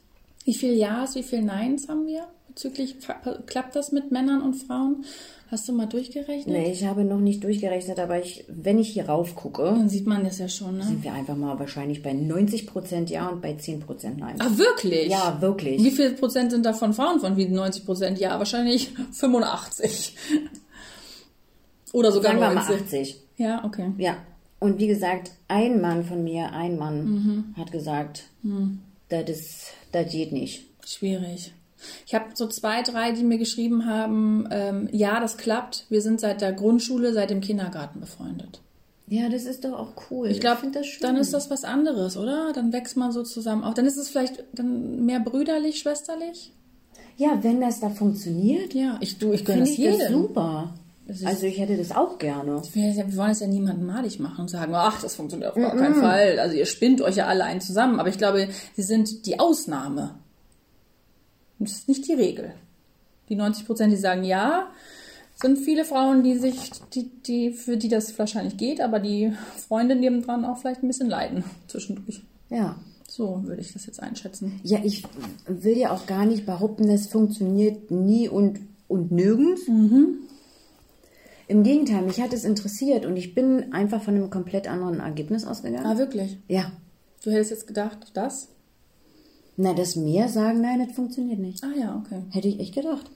[0.45, 2.27] Wie viel Ja's, wie viel Neins haben wir?
[2.47, 2.95] Bezüglich,
[3.47, 5.03] klappt das mit Männern und Frauen?
[5.51, 6.47] Hast du mal durchgerechnet?
[6.47, 10.07] Nee, ich habe noch nicht durchgerechnet, aber ich, wenn ich hier rauf gucke, Dann sieht
[10.07, 10.83] man das ja schon, ne?
[10.83, 14.35] sind wir einfach mal wahrscheinlich bei 90% Ja und bei 10% Nein.
[14.39, 15.09] Ah, wirklich?
[15.09, 15.83] Ja, wirklich.
[15.83, 18.19] Wie viel Prozent sind davon Frauen von wie 90 Prozent?
[18.19, 20.15] Ja, wahrscheinlich 85.
[21.93, 22.81] Oder sogar Sagen wir mal 90.
[22.85, 23.21] 80.
[23.37, 23.91] Ja, okay.
[23.97, 24.17] Ja.
[24.59, 27.55] Und wie gesagt, ein Mann von mir, ein Mann, Mhm.
[27.57, 28.23] hat gesagt,
[29.23, 30.63] das ist, das geht nicht.
[30.85, 31.53] Schwierig.
[32.05, 35.85] Ich habe so zwei, drei, die mir geschrieben haben, ähm, ja, das klappt.
[35.89, 38.61] Wir sind seit der Grundschule, seit dem Kindergarten befreundet.
[39.07, 40.29] Ja, das ist doch auch cool.
[40.29, 41.01] Ich glaube, find das schön.
[41.01, 42.53] dann ist das was anderes, oder?
[42.53, 43.75] Dann wächst man so zusammen auf.
[43.75, 46.51] Dann ist es vielleicht dann mehr brüderlich, schwesterlich.
[47.17, 50.73] Ja, wenn das da funktioniert, Ja, ich, du, ich gönne finde das super.
[51.07, 52.61] Also ich hätte das auch gerne.
[52.73, 55.95] Wir, wollen es ja niemanden malig machen und sagen, ach, das funktioniert auf gar keinen
[55.95, 56.39] Fall.
[56.39, 57.99] Also ihr spinnt euch ja alle ein zusammen.
[57.99, 60.15] Aber ich glaube, sie sind die Ausnahme.
[61.59, 62.53] Und Das ist nicht die Regel.
[63.29, 64.67] Die 90 Prozent, die sagen ja,
[65.35, 69.33] sind viele Frauen, die sich, die, die, für die das wahrscheinlich geht, aber die
[69.67, 72.21] Freunde nebendran auch vielleicht ein bisschen leiden zwischendurch.
[72.49, 72.75] Ja.
[73.07, 74.59] So würde ich das jetzt einschätzen.
[74.63, 75.03] Ja, ich
[75.47, 79.61] will ja auch gar nicht behaupten, das funktioniert nie und, und nirgends.
[81.47, 85.45] Im Gegenteil, mich hat es interessiert und ich bin einfach von einem komplett anderen Ergebnis
[85.45, 85.85] ausgegangen.
[85.85, 86.37] Ah, wirklich?
[86.47, 86.71] Ja.
[87.23, 88.49] Du hättest jetzt gedacht, das?
[89.57, 91.63] Na, das mehr sagen, nein, das funktioniert nicht.
[91.63, 92.23] Ah ja, okay.
[92.31, 93.09] Hätte ich echt gedacht.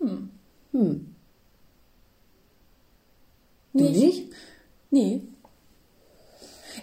[0.00, 0.30] Hm.
[0.72, 1.00] Du
[3.72, 3.96] Nicht.
[4.00, 4.32] nicht?
[4.90, 5.22] Nee.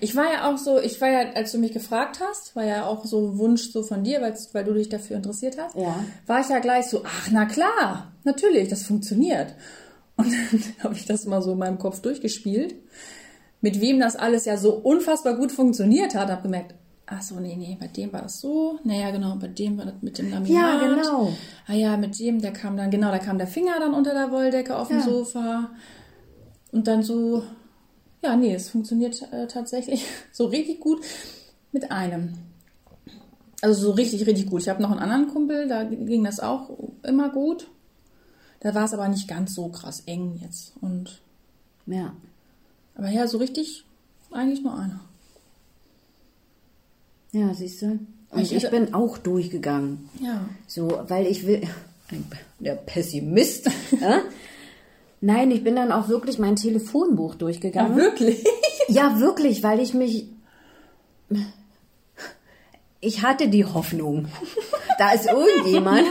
[0.02, 2.86] Ich war ja auch so, ich war ja, als du mich gefragt hast, war ja
[2.86, 6.04] auch so ein Wunsch so von dir, weil, weil du dich dafür interessiert hast, Ja.
[6.26, 9.56] war ich ja gleich so, ach na klar, natürlich, das funktioniert.
[10.16, 12.76] Und dann habe ich das mal so in meinem Kopf durchgespielt,
[13.62, 17.56] mit wem das alles ja so unfassbar gut funktioniert hat, habe gemerkt, ach so, nee,
[17.56, 20.82] nee, bei dem war das so, naja, genau, bei dem war das mit dem Laminat.
[20.82, 21.34] Ja, genau.
[21.68, 24.32] Ah ja, mit dem, der kam dann, genau, da kam der Finger dann unter der
[24.32, 25.04] Wolldecke auf dem Ja.
[25.04, 25.70] Sofa.
[26.72, 27.44] Und dann so,
[28.24, 31.02] ja, nee, es funktioniert äh, tatsächlich so richtig gut
[31.72, 32.34] mit einem.
[33.62, 34.62] Also so richtig, richtig gut.
[34.62, 36.70] Ich habe noch einen anderen Kumpel, da ging das auch
[37.04, 37.68] immer gut.
[38.64, 40.74] Da war es aber nicht ganz so krass eng jetzt.
[40.82, 41.22] Und
[41.86, 42.14] Ja.
[42.96, 43.84] aber ja, so richtig
[44.32, 45.00] eigentlich nur einer.
[47.34, 48.00] Ja, siehst du?
[48.32, 50.10] Und Ich ich, bin auch durchgegangen.
[50.20, 50.46] Ja.
[50.68, 51.62] So, weil ich will.
[52.60, 53.70] Der Pessimist.
[54.02, 54.22] ja?
[55.22, 57.96] Nein, ich bin dann auch wirklich mein Telefonbuch durchgegangen.
[57.96, 58.44] wirklich?
[58.90, 60.28] Ja, wirklich, weil ich mich.
[63.00, 64.28] Ich hatte die Hoffnung.
[65.00, 66.06] Da ist irgendjemand.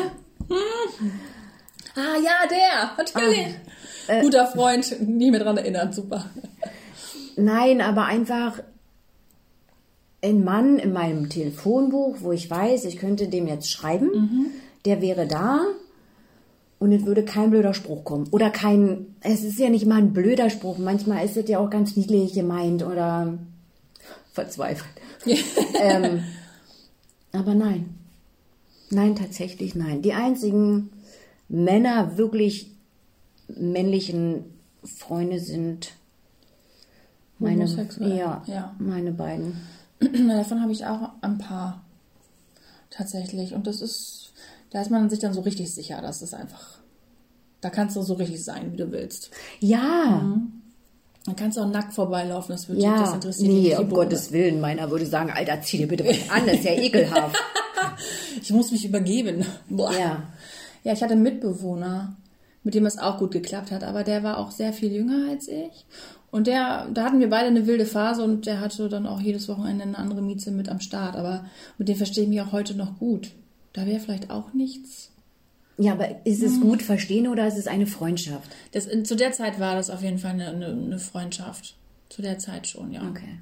[1.94, 3.54] Ah ja, der, natürlich.
[4.22, 6.24] Guter Freund, nie mehr dran erinnert, super.
[7.36, 8.60] Nein, aber einfach
[10.22, 14.52] ein Mann in meinem Telefonbuch, wo ich weiß, ich könnte dem jetzt schreiben,
[14.84, 15.62] der wäre da
[16.78, 18.28] und es würde kein blöder Spruch kommen.
[18.30, 21.70] Oder kein, es ist ja nicht mal ein blöder Spruch, manchmal ist es ja auch
[21.70, 23.38] ganz niedlich gemeint oder
[24.32, 24.90] verzweifelt.
[25.80, 26.24] ähm,
[27.32, 27.94] aber nein.
[28.90, 30.02] Nein, tatsächlich nein.
[30.02, 30.90] Die einzigen
[31.52, 32.70] Männer, wirklich
[33.46, 34.44] männlichen
[34.82, 35.92] Freunde sind
[37.38, 37.66] meine,
[38.00, 38.74] ja, ja.
[38.78, 39.60] meine beiden.
[40.00, 41.84] Davon habe ich auch ein paar.
[42.88, 43.54] Tatsächlich.
[43.54, 44.32] Und das ist,
[44.70, 46.78] da ist man sich dann so richtig sicher, dass es einfach,
[47.60, 49.30] da kannst du so richtig sein, wie du willst.
[49.60, 50.20] Ja,
[51.26, 52.98] Dann kannst du auch nackt vorbeilaufen, das, wird, ja.
[52.98, 53.88] das interessiert nee, um.
[53.90, 54.60] Gottes Willen.
[54.60, 57.36] Meiner würde sagen, Alter, zieh dir bitte was an, das ist ja ekelhaft.
[58.40, 59.44] Ich muss mich übergeben.
[59.68, 59.92] Boah.
[59.92, 60.22] Ja.
[60.84, 62.16] Ja, ich hatte einen Mitbewohner,
[62.64, 65.48] mit dem es auch gut geklappt hat, aber der war auch sehr viel jünger als
[65.48, 65.86] ich.
[66.30, 69.48] Und der, da hatten wir beide eine wilde Phase und der hatte dann auch jedes
[69.48, 71.14] Wochenende eine andere Mieze mit am Start.
[71.14, 71.44] Aber
[71.76, 73.32] mit dem verstehe ich mich auch heute noch gut.
[73.74, 75.10] Da wäre vielleicht auch nichts.
[75.76, 78.50] Ja, aber ist es gut verstehen oder ist es eine Freundschaft?
[78.72, 81.76] Das, in, zu der Zeit war das auf jeden Fall eine, eine, eine Freundschaft.
[82.08, 83.02] Zu der Zeit schon, ja.
[83.08, 83.38] Okay.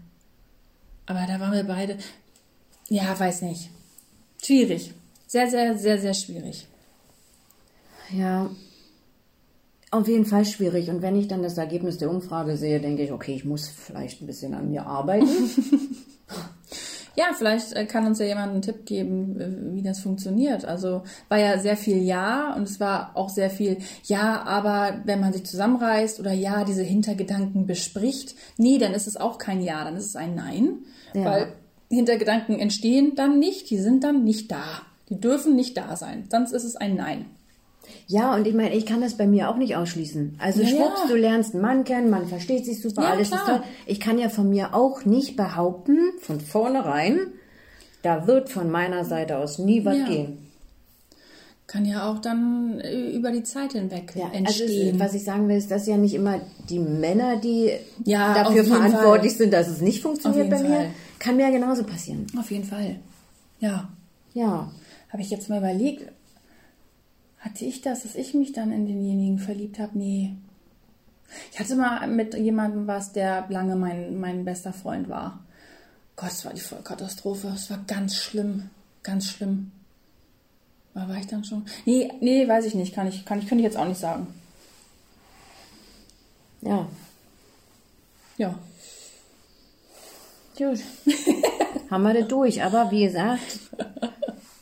[1.07, 1.97] Aber da waren wir beide,
[2.89, 3.71] ja, weiß nicht.
[4.43, 4.93] Schwierig.
[5.27, 6.67] Sehr, sehr, sehr, sehr schwierig.
[8.13, 8.51] Ja,
[9.91, 10.89] auf jeden Fall schwierig.
[10.89, 14.23] Und wenn ich dann das Ergebnis der Umfrage sehe, denke ich, okay, ich muss vielleicht
[14.23, 15.29] ein bisschen an mir arbeiten.
[17.17, 20.65] Ja, vielleicht äh, kann uns ja jemand einen Tipp geben, äh, wie das funktioniert.
[20.65, 25.21] Also war ja sehr viel Ja und es war auch sehr viel Ja, aber wenn
[25.21, 29.85] man sich zusammenreißt oder Ja, diese Hintergedanken bespricht, nee, dann ist es auch kein Ja,
[29.85, 30.79] dann ist es ein Nein.
[31.13, 31.25] Ja.
[31.25, 31.53] Weil
[31.91, 34.83] Hintergedanken entstehen dann nicht, die sind dann nicht da.
[35.09, 37.27] Die dürfen nicht da sein, sonst ist es ein Nein.
[38.07, 40.37] Ja, und ich meine, ich kann das bei mir auch nicht ausschließen.
[40.39, 41.09] Also Ja, schwupps, ja.
[41.09, 43.59] du lernst einen Mann kennen, man versteht sich super, Ja, alles ist klar.
[43.61, 43.63] toll.
[43.87, 47.19] Ich kann ja von mir auch nicht behaupten, von vornherein,
[48.03, 50.39] da wird von meiner Seite aus nie was gehen.
[51.67, 54.95] Kann ja auch dann äh, über die Zeit hinweg Ja, also entstehen.
[54.97, 57.71] es, was ich sagen will, ist, dass ja nicht immer die Männer, die
[58.05, 59.39] Ja, dafür verantwortlich Fall.
[59.43, 60.77] sind, dass es nicht funktioniert bei jeden mir.
[60.79, 60.91] Fall.
[61.21, 62.27] Kann mir ja genauso passieren.
[62.37, 62.97] Auf jeden Fall.
[63.61, 63.89] Ja.
[64.35, 64.69] Ja.
[65.11, 66.11] Habe ich jetzt mal überlegt,
[67.41, 69.99] hatte ich das, dass ich mich dann in denjenigen verliebt habe?
[69.99, 70.35] Nee.
[71.53, 75.41] Ich hatte mal mit jemandem was, der lange mein, mein bester Freund war.
[76.17, 77.49] Gott, es war die Vollkatastrophe.
[77.49, 78.69] Es war ganz schlimm.
[79.03, 79.73] Ganz schlimm.
[80.93, 81.65] War, war ich dann schon?
[81.87, 82.95] Nee, nee, weiß ich nicht.
[82.95, 84.27] Kann ich, kann ich, könnte ich jetzt auch nicht sagen.
[86.61, 86.87] Ja.
[88.37, 88.59] Ja.
[90.59, 90.81] Gut.
[91.91, 92.63] Haben wir das durch.
[92.63, 93.61] Aber wie gesagt,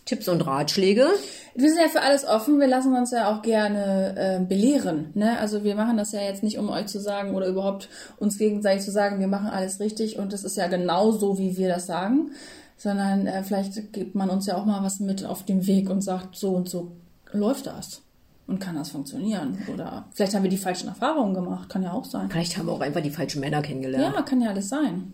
[0.08, 1.06] Tipps und Ratschläge.
[1.54, 2.58] Wir sind ja für alles offen.
[2.60, 5.10] Wir lassen uns ja auch gerne äh, belehren.
[5.12, 5.38] Ne?
[5.38, 8.84] Also wir machen das ja jetzt nicht, um euch zu sagen oder überhaupt uns gegenseitig
[8.84, 11.86] zu sagen, wir machen alles richtig und das ist ja genau so, wie wir das
[11.86, 12.30] sagen.
[12.78, 16.00] Sondern äh, vielleicht gibt man uns ja auch mal was mit auf dem Weg und
[16.00, 16.92] sagt, so und so
[17.32, 18.00] läuft das.
[18.46, 19.58] Und kann das funktionieren?
[19.74, 21.68] Oder vielleicht haben wir die falschen Erfahrungen gemacht.
[21.68, 22.30] Kann ja auch sein.
[22.30, 24.14] Vielleicht haben wir auch einfach die falschen Männer kennengelernt.
[24.16, 25.12] Ja, kann ja alles sein.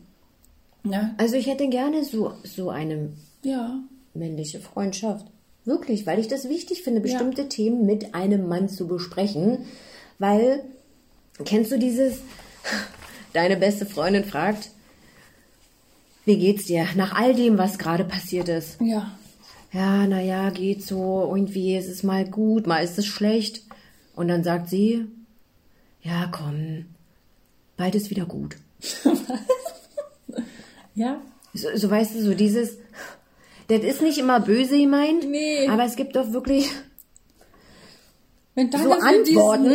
[0.84, 1.10] Ja.
[1.16, 3.10] Also ich hätte gerne so, so eine
[3.42, 3.80] Ja.
[4.14, 5.26] Männliche Freundschaft.
[5.64, 9.64] Wirklich, weil ich das wichtig finde, bestimmte Themen mit einem Mann zu besprechen.
[10.18, 10.62] Weil,
[11.44, 12.18] kennst du dieses,
[13.32, 14.70] deine beste Freundin fragt,
[16.26, 18.80] wie geht's dir nach all dem, was gerade passiert ist?
[18.80, 19.10] Ja.
[19.72, 23.62] Ja, naja, geht so, irgendwie ist es mal gut, mal ist es schlecht.
[24.14, 25.06] Und dann sagt sie,
[26.02, 26.86] ja, komm,
[27.76, 28.56] bald ist wieder gut.
[30.94, 31.20] Ja.
[31.52, 32.78] So, so weißt du, so dieses,
[33.68, 35.68] das ist nicht immer böse gemeint, Nee.
[35.68, 36.68] aber es gibt doch wirklich,
[38.54, 39.70] Wenn dann So Antworten,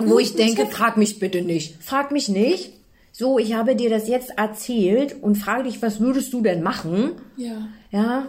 [0.00, 1.82] wo ich denke, Tipp- frag mich bitte nicht.
[1.82, 2.72] Frag mich nicht.
[3.12, 7.12] So, ich habe dir das jetzt erzählt und frage dich, was würdest du denn machen?
[7.36, 7.68] Ja.
[7.90, 8.26] Ja.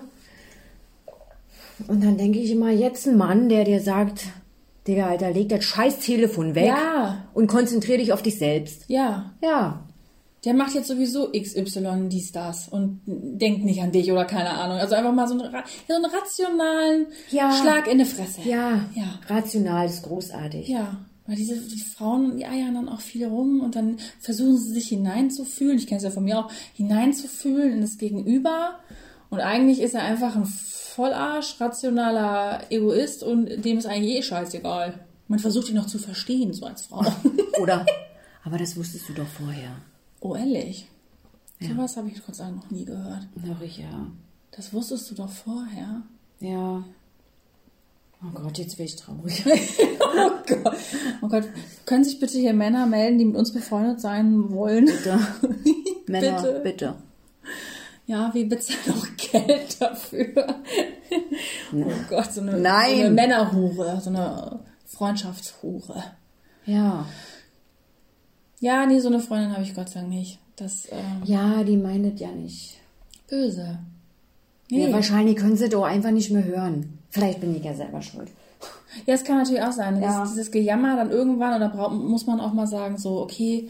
[1.87, 4.25] Und dann denke ich immer, jetzt ein Mann, der dir sagt,
[4.87, 7.27] Digga, Alter, leg das scheiß Telefon weg Ja.
[7.33, 8.83] und konzentrier dich auf dich selbst.
[8.87, 9.33] Ja.
[9.41, 9.86] Ja.
[10.47, 14.77] Der macht jetzt sowieso XY dies, das und denkt nicht an dich oder keine Ahnung.
[14.77, 15.53] Also einfach mal so einen,
[15.89, 17.51] so einen rationalen Ja.
[17.51, 18.39] Schlag in die Fresse.
[18.45, 18.85] Ja.
[18.95, 19.19] Ja.
[19.27, 20.69] Rational ist großartig.
[20.69, 21.01] Ja.
[21.25, 24.87] Weil diese die Frauen, die eiern dann auch viel rum und dann versuchen sie sich
[24.87, 25.77] hineinzufühlen.
[25.79, 28.79] Ich kenne es ja von mir auch, hineinzufühlen in das Gegenüber.
[29.29, 34.93] Und eigentlich ist er einfach ein Vollarsch, rationaler Egoist und dem ist eigentlich eh scheißegal.
[35.27, 37.03] Man versucht ihn noch zu verstehen, so als Frau.
[37.61, 37.85] Oder?
[38.45, 39.75] Aber das wusstest du doch vorher.
[40.21, 40.87] Oh, ehrlich?
[41.59, 43.27] Sowas habe ich Gott sei Dank noch nie gehört.
[43.35, 44.07] Doch, ich ja.
[44.51, 46.03] Das wusstest du doch vorher.
[46.39, 46.83] Ja.
[48.23, 49.43] Oh Gott, jetzt bin ich traurig.
[50.19, 50.77] Oh Gott.
[51.21, 51.43] Oh Gott.
[51.85, 54.85] Können sich bitte hier Männer melden, die mit uns befreundet sein wollen?
[54.85, 55.19] Bitte.
[56.07, 56.61] Männer, Bitte.
[56.63, 56.95] bitte.
[58.07, 60.33] Ja, wir bezahlen auch Geld dafür.
[61.75, 62.95] Oh Gott, so eine, Nein.
[62.95, 66.03] so eine Männerhure, so eine Freundschaftshure.
[66.65, 67.05] Ja.
[68.59, 70.39] Ja, nee, so eine Freundin habe ich Gott sei Dank nicht.
[70.55, 72.77] Das ähm, Ja, die meinet ja nicht.
[73.29, 73.77] böse.
[74.69, 76.97] Ja, wahrscheinlich können sie doch einfach nicht mehr hören.
[77.09, 78.29] Vielleicht bin ich ja selber schuld.
[79.05, 80.01] Ja, es kann natürlich auch sein.
[80.01, 80.21] Ja.
[80.23, 83.69] Dieses, dieses Gejammer dann irgendwann, oder braucht, muss man auch mal sagen, so, okay,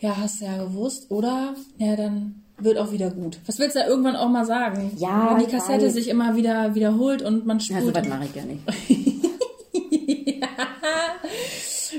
[0.00, 1.54] ja, hast du ja gewusst, oder?
[1.78, 3.38] Ja, dann wird auch wieder gut.
[3.46, 4.92] Was willst du da irgendwann auch mal sagen?
[4.96, 7.94] Ja, Wenn die Kassette sich immer wieder wiederholt und man Ja, spult.
[7.94, 9.17] so was mache ich ja nicht.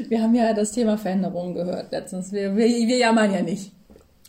[0.08, 2.32] wir haben ja das Thema Veränderung gehört letztens.
[2.32, 3.72] Wir, wir, wir jammern ja nicht.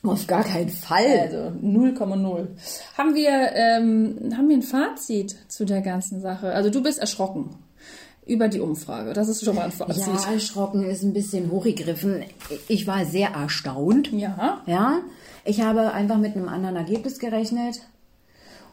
[0.02, 1.20] Auf gar keinen Fall.
[1.20, 2.46] Also 0,0.
[2.96, 6.52] Haben wir, ähm, haben wir ein Fazit zu der ganzen Sache?
[6.52, 7.50] Also du bist erschrocken
[8.26, 9.12] über die Umfrage.
[9.12, 10.06] Das ist schon mal ein Fazit.
[10.06, 12.24] Ja, erschrocken ist ein bisschen hochgegriffen.
[12.68, 14.10] Ich war sehr erstaunt.
[14.12, 14.62] Ja.
[14.66, 15.00] Ja,
[15.44, 17.82] ich habe einfach mit einem anderen Ergebnis gerechnet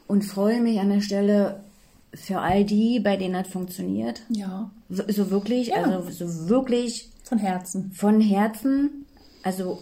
[0.08, 1.64] und freue mich an der Stelle
[2.14, 4.22] für all die, bei denen das funktioniert.
[4.30, 4.72] Ja.
[4.90, 5.84] W- So wirklich, Ja.
[5.84, 7.92] also so wirklich Von Herzen.
[7.92, 9.06] von Herzen,
[9.44, 9.82] also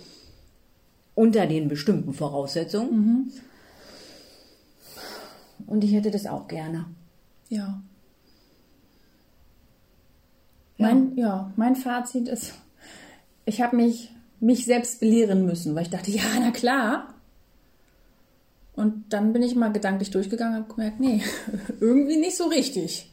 [1.13, 3.31] unter den bestimmten Voraussetzungen.
[5.67, 6.85] Und ich hätte das auch gerne.
[7.49, 7.81] Ja.
[10.77, 12.53] Mein, ja, mein Fazit ist,
[13.45, 14.11] ich habe mich,
[14.41, 17.14] mich selbst belehren müssen, weil ich dachte, ja, na klar.
[18.75, 21.21] Und dann bin ich mal gedanklich durchgegangen und habe gemerkt, nee,
[21.79, 23.11] irgendwie nicht so richtig.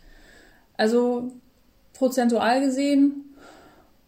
[0.76, 1.30] Also
[1.92, 3.22] prozentual gesehen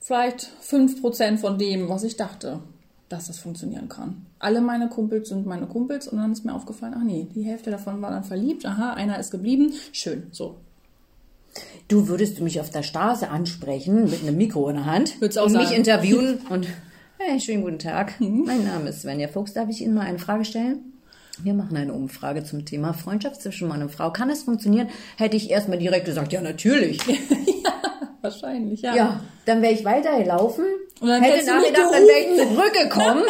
[0.05, 2.61] vielleicht 5% von dem, was ich dachte,
[3.09, 4.27] dass das funktionieren kann.
[4.39, 7.71] Alle meine Kumpels sind meine Kumpels und dann ist mir aufgefallen, ach nee, die Hälfte
[7.71, 10.57] davon war dann verliebt, aha, einer ist geblieben, schön, so.
[11.89, 15.53] Du würdest mich auf der Straße ansprechen mit einem Mikro in der Hand auch und
[15.53, 15.77] mich sagen.
[15.77, 16.67] interviewen und
[17.19, 18.21] hey, schönen guten Tag.
[18.21, 19.55] Mein Name ist Svenja Fuchs.
[19.55, 20.94] Darf ich Ihnen mal eine Frage stellen?
[21.43, 24.11] Wir machen eine Umfrage zum Thema Freundschaft zwischen Mann und Frau.
[24.11, 24.89] Kann das funktionieren?
[25.17, 27.01] Hätte ich erstmal direkt gesagt, ja, natürlich.
[28.23, 28.95] Wahrscheinlich, ja.
[28.95, 30.65] Ja, dann wäre ich weitergelaufen,
[31.01, 33.25] Und dann hätte nachgedacht, dann wäre ich zurückgekommen.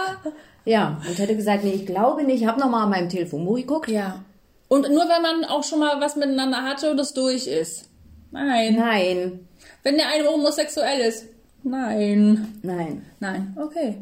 [0.64, 3.88] ja, und hätte gesagt, nee, ich glaube nicht, ich habe nochmal an meinem Telefonbuch geguckt.
[3.88, 4.24] Ja.
[4.68, 7.88] Und nur wenn man auch schon mal was miteinander hatte und es durch ist.
[8.30, 8.74] Nein.
[8.76, 9.48] Nein,
[9.82, 11.26] Wenn der eine homosexuell ist.
[11.62, 12.58] Nein.
[12.62, 13.06] nein.
[13.20, 13.56] Nein.
[13.58, 13.96] Okay.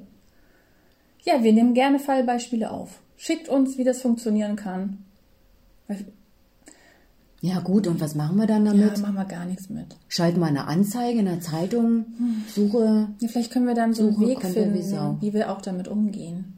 [1.23, 3.01] Ja, wir nehmen gerne Fallbeispiele auf.
[3.25, 4.99] Schickt uns, wie das funktionieren kann.
[7.41, 8.99] Ja gut, und was machen wir dann Ja, damit?
[8.99, 9.97] da machen wir gar nichts mit.
[10.09, 12.05] Schalten wir eine Anzeige in der Zeitung,
[12.55, 13.09] Suche.
[13.21, 15.17] Ja, vielleicht können wir dann so einen Weg ja wie finden, Sau.
[15.23, 16.53] wie wir auch damit umgehen.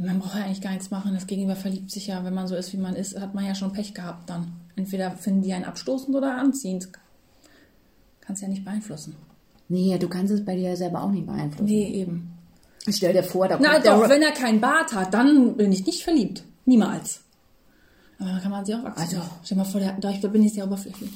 [0.00, 1.14] Man braucht ja eigentlich gar nichts machen.
[1.14, 3.54] Das Gegenüber verliebt sich ja, wenn man so ist, wie man ist, hat man ja
[3.54, 4.48] schon Pech gehabt dann.
[4.74, 6.88] Entweder finden die einen abstoßend oder anziehend.
[8.20, 9.14] Kannst ja nicht beeinflussen.
[9.68, 11.66] Nee, du kannst es bei dir ja selber auch nicht beeinflussen.
[11.66, 12.32] Nee, eben.
[12.88, 15.72] Stell dir vor, da Na kommt der doch, wenn er keinen Bart hat, dann bin
[15.72, 16.44] ich nicht verliebt.
[16.66, 17.20] Niemals.
[18.18, 19.02] Aber dann kann man sich auch wachsen.
[19.02, 21.10] Also- Stell dir mal vor, der, da ich bin ich sehr oberflächlich.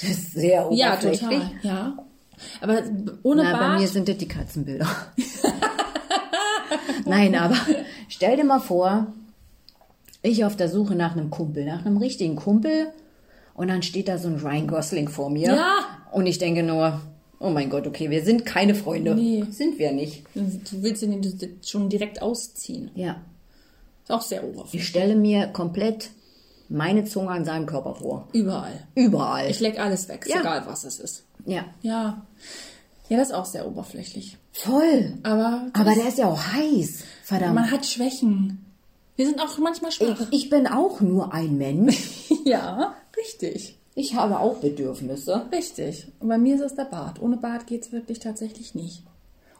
[0.00, 1.20] Das ist sehr Ja, oberflächlich.
[1.20, 1.50] total.
[1.62, 1.98] Ja.
[2.60, 2.82] Aber
[3.22, 3.80] ohne Na, bei Bart.
[3.80, 4.86] mir sind das die Katzenbilder.
[7.04, 7.56] Nein, aber
[8.08, 9.06] stell dir mal vor,
[10.22, 12.88] ich auf der Suche nach einem Kumpel, nach einem richtigen Kumpel
[13.54, 15.54] und dann steht da so ein Ryan Gosling vor mir.
[15.54, 15.74] Ja.
[16.12, 17.00] Und ich denke nur,
[17.38, 19.14] oh mein Gott, okay, wir sind keine Freunde.
[19.14, 19.44] Nee.
[19.50, 20.24] Sind wir nicht.
[20.34, 22.90] Du willst ihn schon direkt ausziehen.
[22.94, 23.20] Ja.
[24.04, 24.82] Ist auch sehr oberflächlich.
[24.82, 26.10] Ich stelle mir komplett
[26.68, 28.28] meine Zunge an seinem Körper vor.
[28.32, 28.86] Überall.
[28.94, 29.50] Überall.
[29.50, 30.40] Ich leck alles weg, Ja.
[30.40, 31.24] egal was es ist.
[31.44, 31.64] ja.
[31.82, 32.26] Ja.
[33.08, 34.36] Ja, das ist auch sehr oberflächlich.
[34.52, 35.14] Voll.
[35.22, 37.04] Aber, Aber der ist ja auch heiß.
[37.22, 37.54] Verdammt.
[37.54, 38.64] man hat Schwächen.
[39.14, 40.20] Wir sind auch manchmal schwach.
[40.32, 42.28] ich, ich bin auch nur ein Mensch.
[42.44, 43.78] ja, richtig.
[43.98, 45.46] Ich habe auch Bedürfnisse.
[45.50, 46.06] Richtig.
[46.20, 47.20] Und bei mir ist es der Bart.
[47.20, 49.02] Ohne Bart geht es wirklich tatsächlich nicht.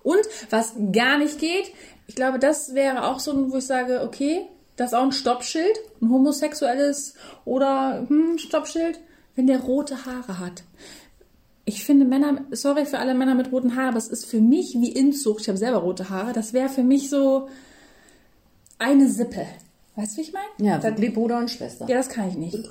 [0.03, 0.20] Und
[0.51, 1.72] was gar nicht geht,
[2.07, 4.42] ich glaube, das wäre auch so wo ich sage, okay,
[4.77, 7.14] das ist auch ein Stoppschild, ein homosexuelles
[7.46, 9.01] oder hm, Stoppschild,
[9.37, 10.64] wenn der rote Haare hat.
[11.64, 14.75] Ich finde Männer, sorry für alle Männer mit roten Haaren, aber es ist für mich
[14.75, 17.49] wie Inzucht, ich habe selber rote Haare, das wäre für mich so
[18.79, 19.46] eine Sippe.
[19.96, 20.70] Weißt du, wie ich meine?
[20.70, 21.87] Ja, das, Bruder und Schwester.
[21.88, 22.68] ja, das kann ich nicht.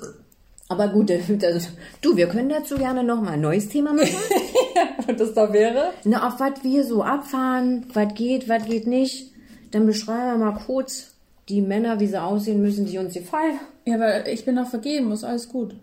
[0.68, 1.68] Aber gut, das,
[2.00, 4.16] du, wir können dazu gerne nochmal ein neues Thema machen.
[5.06, 5.92] Und das da wäre?
[6.04, 9.32] Na, auf was wir so abfahren, was geht, was geht nicht.
[9.70, 11.14] Dann beschreiben wir mal kurz
[11.48, 13.60] die Männer, wie sie aussehen müssen, die uns gefallen.
[13.84, 15.76] Ja, aber ich bin doch vergeben, ist alles gut.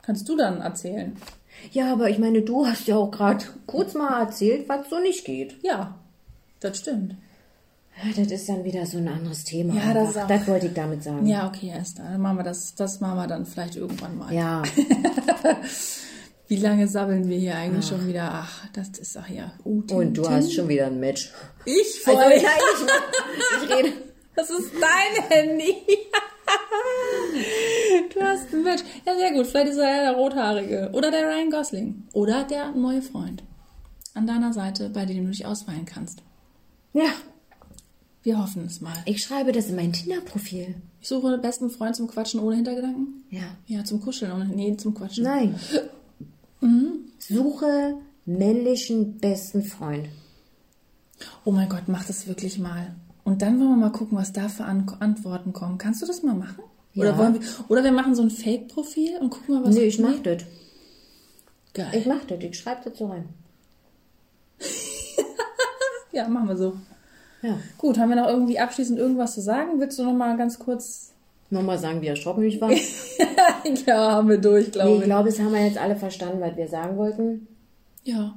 [0.00, 1.16] Kannst du dann erzählen?
[1.72, 5.24] Ja, aber ich meine, du hast ja auch gerade kurz mal erzählt, was so nicht
[5.24, 5.56] geht.
[5.62, 5.94] Ja,
[6.60, 7.16] das stimmt.
[8.02, 9.74] Ja, das ist dann wieder so ein anderes Thema.
[9.74, 11.26] Ja, das auch- das wollte ich damit sagen.
[11.26, 14.32] Ja, okay, Esther, dann machen wir das, das machen wir dann vielleicht irgendwann mal.
[14.34, 14.62] Ja,
[16.46, 18.28] Wie lange sabbeln wir hier eigentlich schon wieder?
[18.30, 19.52] Ach, das ist ach ja.
[19.64, 21.32] Uh, und du hast schon wieder ein Match.
[21.64, 22.28] Ich Also, voll.
[22.28, 23.92] nein, ich, ich rede.
[24.36, 25.74] Das ist dein Handy.
[28.14, 28.82] du hast ein Match.
[29.06, 29.46] Ja, sehr gut.
[29.46, 30.90] Vielleicht ist er ja der Rothaarige.
[30.92, 32.02] Oder der Ryan Gosling.
[32.12, 33.42] Oder der neue Freund.
[34.12, 36.22] An deiner Seite, bei dem du dich ausweihen kannst.
[36.92, 37.08] Ja,
[38.24, 38.94] Wir hoffen es mal.
[39.04, 40.74] ich schreibe das in mein Tinder-Profil.
[41.00, 43.22] Ich suche einen besten Freund zum Quatschen ohne Hintergedanken.
[43.30, 43.42] Ja.
[43.66, 44.46] Ja, zum Kuscheln ohne.
[44.46, 45.24] Nee, zum Quatschen.
[45.24, 45.54] Nein.
[47.18, 50.08] Suche männlichen besten Freund.
[51.44, 52.94] Oh mein Gott, mach das wirklich mal.
[53.24, 55.76] Und dann wollen wir mal gucken, was da für An Antworten kommen.
[55.78, 56.62] Kannst du das mal machen?
[56.96, 57.18] Oder, Ja.
[57.18, 59.74] wollen wir, oder wir machen so ein Fake-Profil und gucken mal, was.
[59.74, 60.42] Nee, ich mach das.
[61.74, 61.90] Geil.
[61.98, 62.38] Ich mach das.
[62.42, 63.28] Ich schreibe das so rein.
[66.12, 66.74] Ja, machen wir so.
[67.44, 67.58] Ja.
[67.78, 69.78] Gut, haben wir noch irgendwie abschließend irgendwas zu sagen?
[69.78, 71.12] Willst du noch mal ganz kurz.
[71.50, 72.68] Nochmal sagen, wie erschrocken ich war.
[72.70, 72.80] nee,
[73.86, 76.66] ja, haben wir durch, glaube ich glaube, es haben wir jetzt alle verstanden, was wir
[76.68, 77.46] sagen wollten.
[78.02, 78.34] Ja,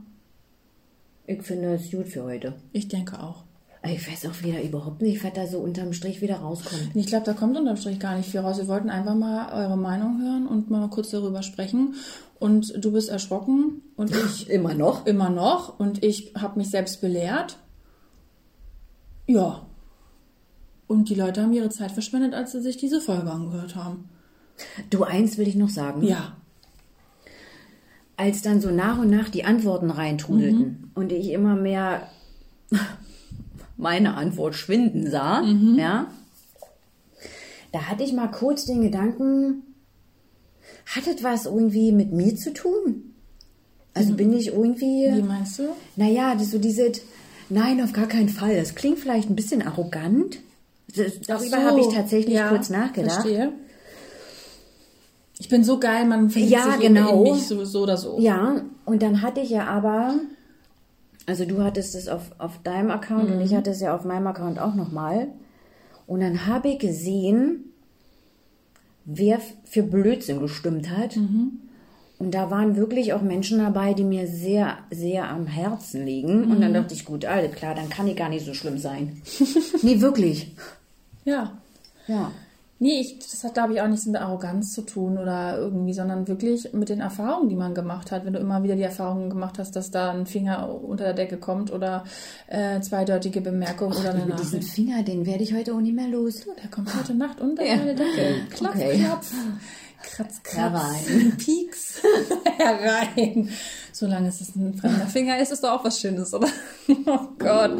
[1.25, 2.53] Ich finde es gut für heute.
[2.73, 3.43] ich denke auch.
[3.83, 6.89] Ich weiß auch wieder überhaupt nicht, was da so unterm Strich wieder rauskommt.
[6.93, 8.57] Ich glaube, da kommt unterm Strich gar nicht viel raus.
[8.57, 11.95] Wir wollten einfach mal eure Meinung hören und mal kurz darüber sprechen.
[12.39, 15.05] Und du bist erschrocken und ich Immer noch.
[15.05, 17.57] immer noch und ich habe mich selbst belehrt.
[19.27, 19.65] Ja.
[20.87, 24.09] Und die Leute haben ihre Zeit verschwendet, als sie sich diese Folge angehört haben.
[24.89, 26.03] Du, eins will ich noch sagen.
[26.03, 26.37] Ja.
[28.15, 32.09] Als dann so nach und nach die Antworten reintrudelten und ich immer mehr
[33.77, 36.07] meine Antwort schwinden sah, ja,
[37.71, 39.61] da hatte ich mal kurz den Gedanken,
[40.87, 43.13] hat das was irgendwie mit mir zu tun?
[43.93, 45.63] Also bin ich irgendwie, Wie meinst du?
[45.95, 46.91] naja, das so diese,
[47.49, 48.55] nein, auf gar keinen Fall.
[48.55, 50.39] Das klingt vielleicht ein bisschen arrogant.
[51.27, 51.63] Darüber so.
[51.63, 53.21] habe ich tatsächlich Ja, kurz nachgedacht.
[53.21, 53.53] Verstehe.
[55.39, 57.23] Ich bin so geil, man verliebt Ja, sich genau.
[57.23, 58.17] in mich so, so oder so.
[58.19, 60.15] Ja, und dann hatte ich ja aber,
[61.27, 64.25] also du hattest es auf, auf deinem Account und ich hatte es ja auf meinem
[64.27, 65.27] Account auch nochmal.
[66.07, 67.65] Und dann habe ich gesehen,
[69.05, 71.17] wer für Blödsinn gestimmt hat.
[72.19, 76.51] Und da waren wirklich auch Menschen dabei, die mir sehr, sehr am Herzen liegen.
[76.51, 79.21] Und dann dachte ich, gut, alles klar, dann kann ich gar nicht so schlimm sein.
[79.83, 80.51] nee, wirklich.
[81.25, 81.51] Ja.
[82.07, 82.31] Ja.
[82.79, 86.27] Nee, ich, das hat, glaube ich, auch nichts mit Arroganz zu tun oder irgendwie, sondern
[86.27, 88.23] wirklich mit den Erfahrungen, die man gemacht hat.
[88.23, 91.37] Wenn du immer wieder die Erfahrungen gemacht hast, dass da ein Finger unter der Decke
[91.37, 92.03] kommt oder
[92.47, 94.73] äh, zweideutige Bemerkung oder eine Mit diesem Nachricht.
[94.75, 96.45] Finger, den werde ich heute auch nicht mehr los.
[96.63, 97.77] Der kommt heute Nacht unter Ja.
[97.77, 98.35] meine Decke.
[98.51, 99.03] Klopf, Okay.
[99.03, 99.33] klopf.
[100.03, 101.37] Kratz, kratz, Herein.
[101.37, 102.01] Pieks
[102.57, 103.49] herein.
[103.91, 106.47] Solange es ein fremder Finger ist, ist doch auch was Schönes, oder?
[107.05, 107.71] Oh Gott.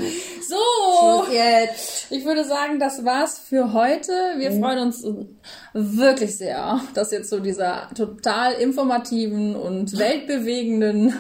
[0.48, 2.12] So, Tschüss jetzt.
[2.12, 4.12] ich würde sagen, das war's für heute.
[4.38, 5.06] Wir freuen uns
[5.74, 11.14] wirklich sehr, dass ihr zu dieser total informativen und weltbewegenden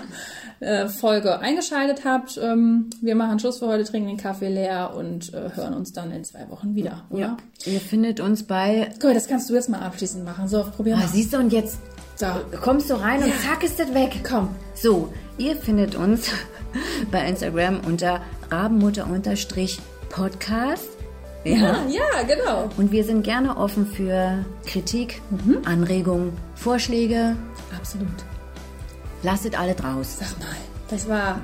[0.60, 2.39] äh, Folge eingeschaltet habt.
[2.41, 6.12] Ähm, wir machen Schluss für heute, trinken den Kaffee leer und äh, hören uns dann
[6.12, 7.20] in zwei Wochen wieder, oder?
[7.20, 7.38] Ja.
[7.66, 8.89] Ihr findet uns bei.
[8.93, 10.47] Guck mal, das kannst du jetzt mal abschließend machen.
[10.47, 11.08] So, probier Ah, mal.
[11.08, 11.78] siehst du, und jetzt
[12.16, 12.26] So.
[12.62, 14.22] kommst du rein und zack ist das weg.
[14.28, 14.49] Komm.
[14.76, 16.30] So, ihr findet uns
[17.12, 20.89] bei Instagram unter rabenmutter-podcast.
[21.43, 22.70] Ja, ja, genau.
[22.78, 25.22] Und wir sind gerne offen für Kritik,
[25.66, 27.36] Anregungen, Vorschläge.
[27.78, 28.08] Absolut.
[29.24, 30.18] Lasst alle draus.
[30.20, 30.55] Sag mal,
[30.89, 31.39] das war.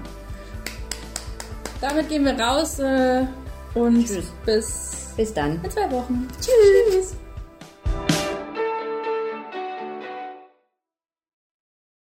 [1.82, 3.26] Damit gehen wir raus äh,
[3.74, 4.26] und Tschüss.
[4.46, 5.60] bis Bis dann.
[5.64, 6.28] in zwei Wochen.
[6.40, 7.16] Tschüss.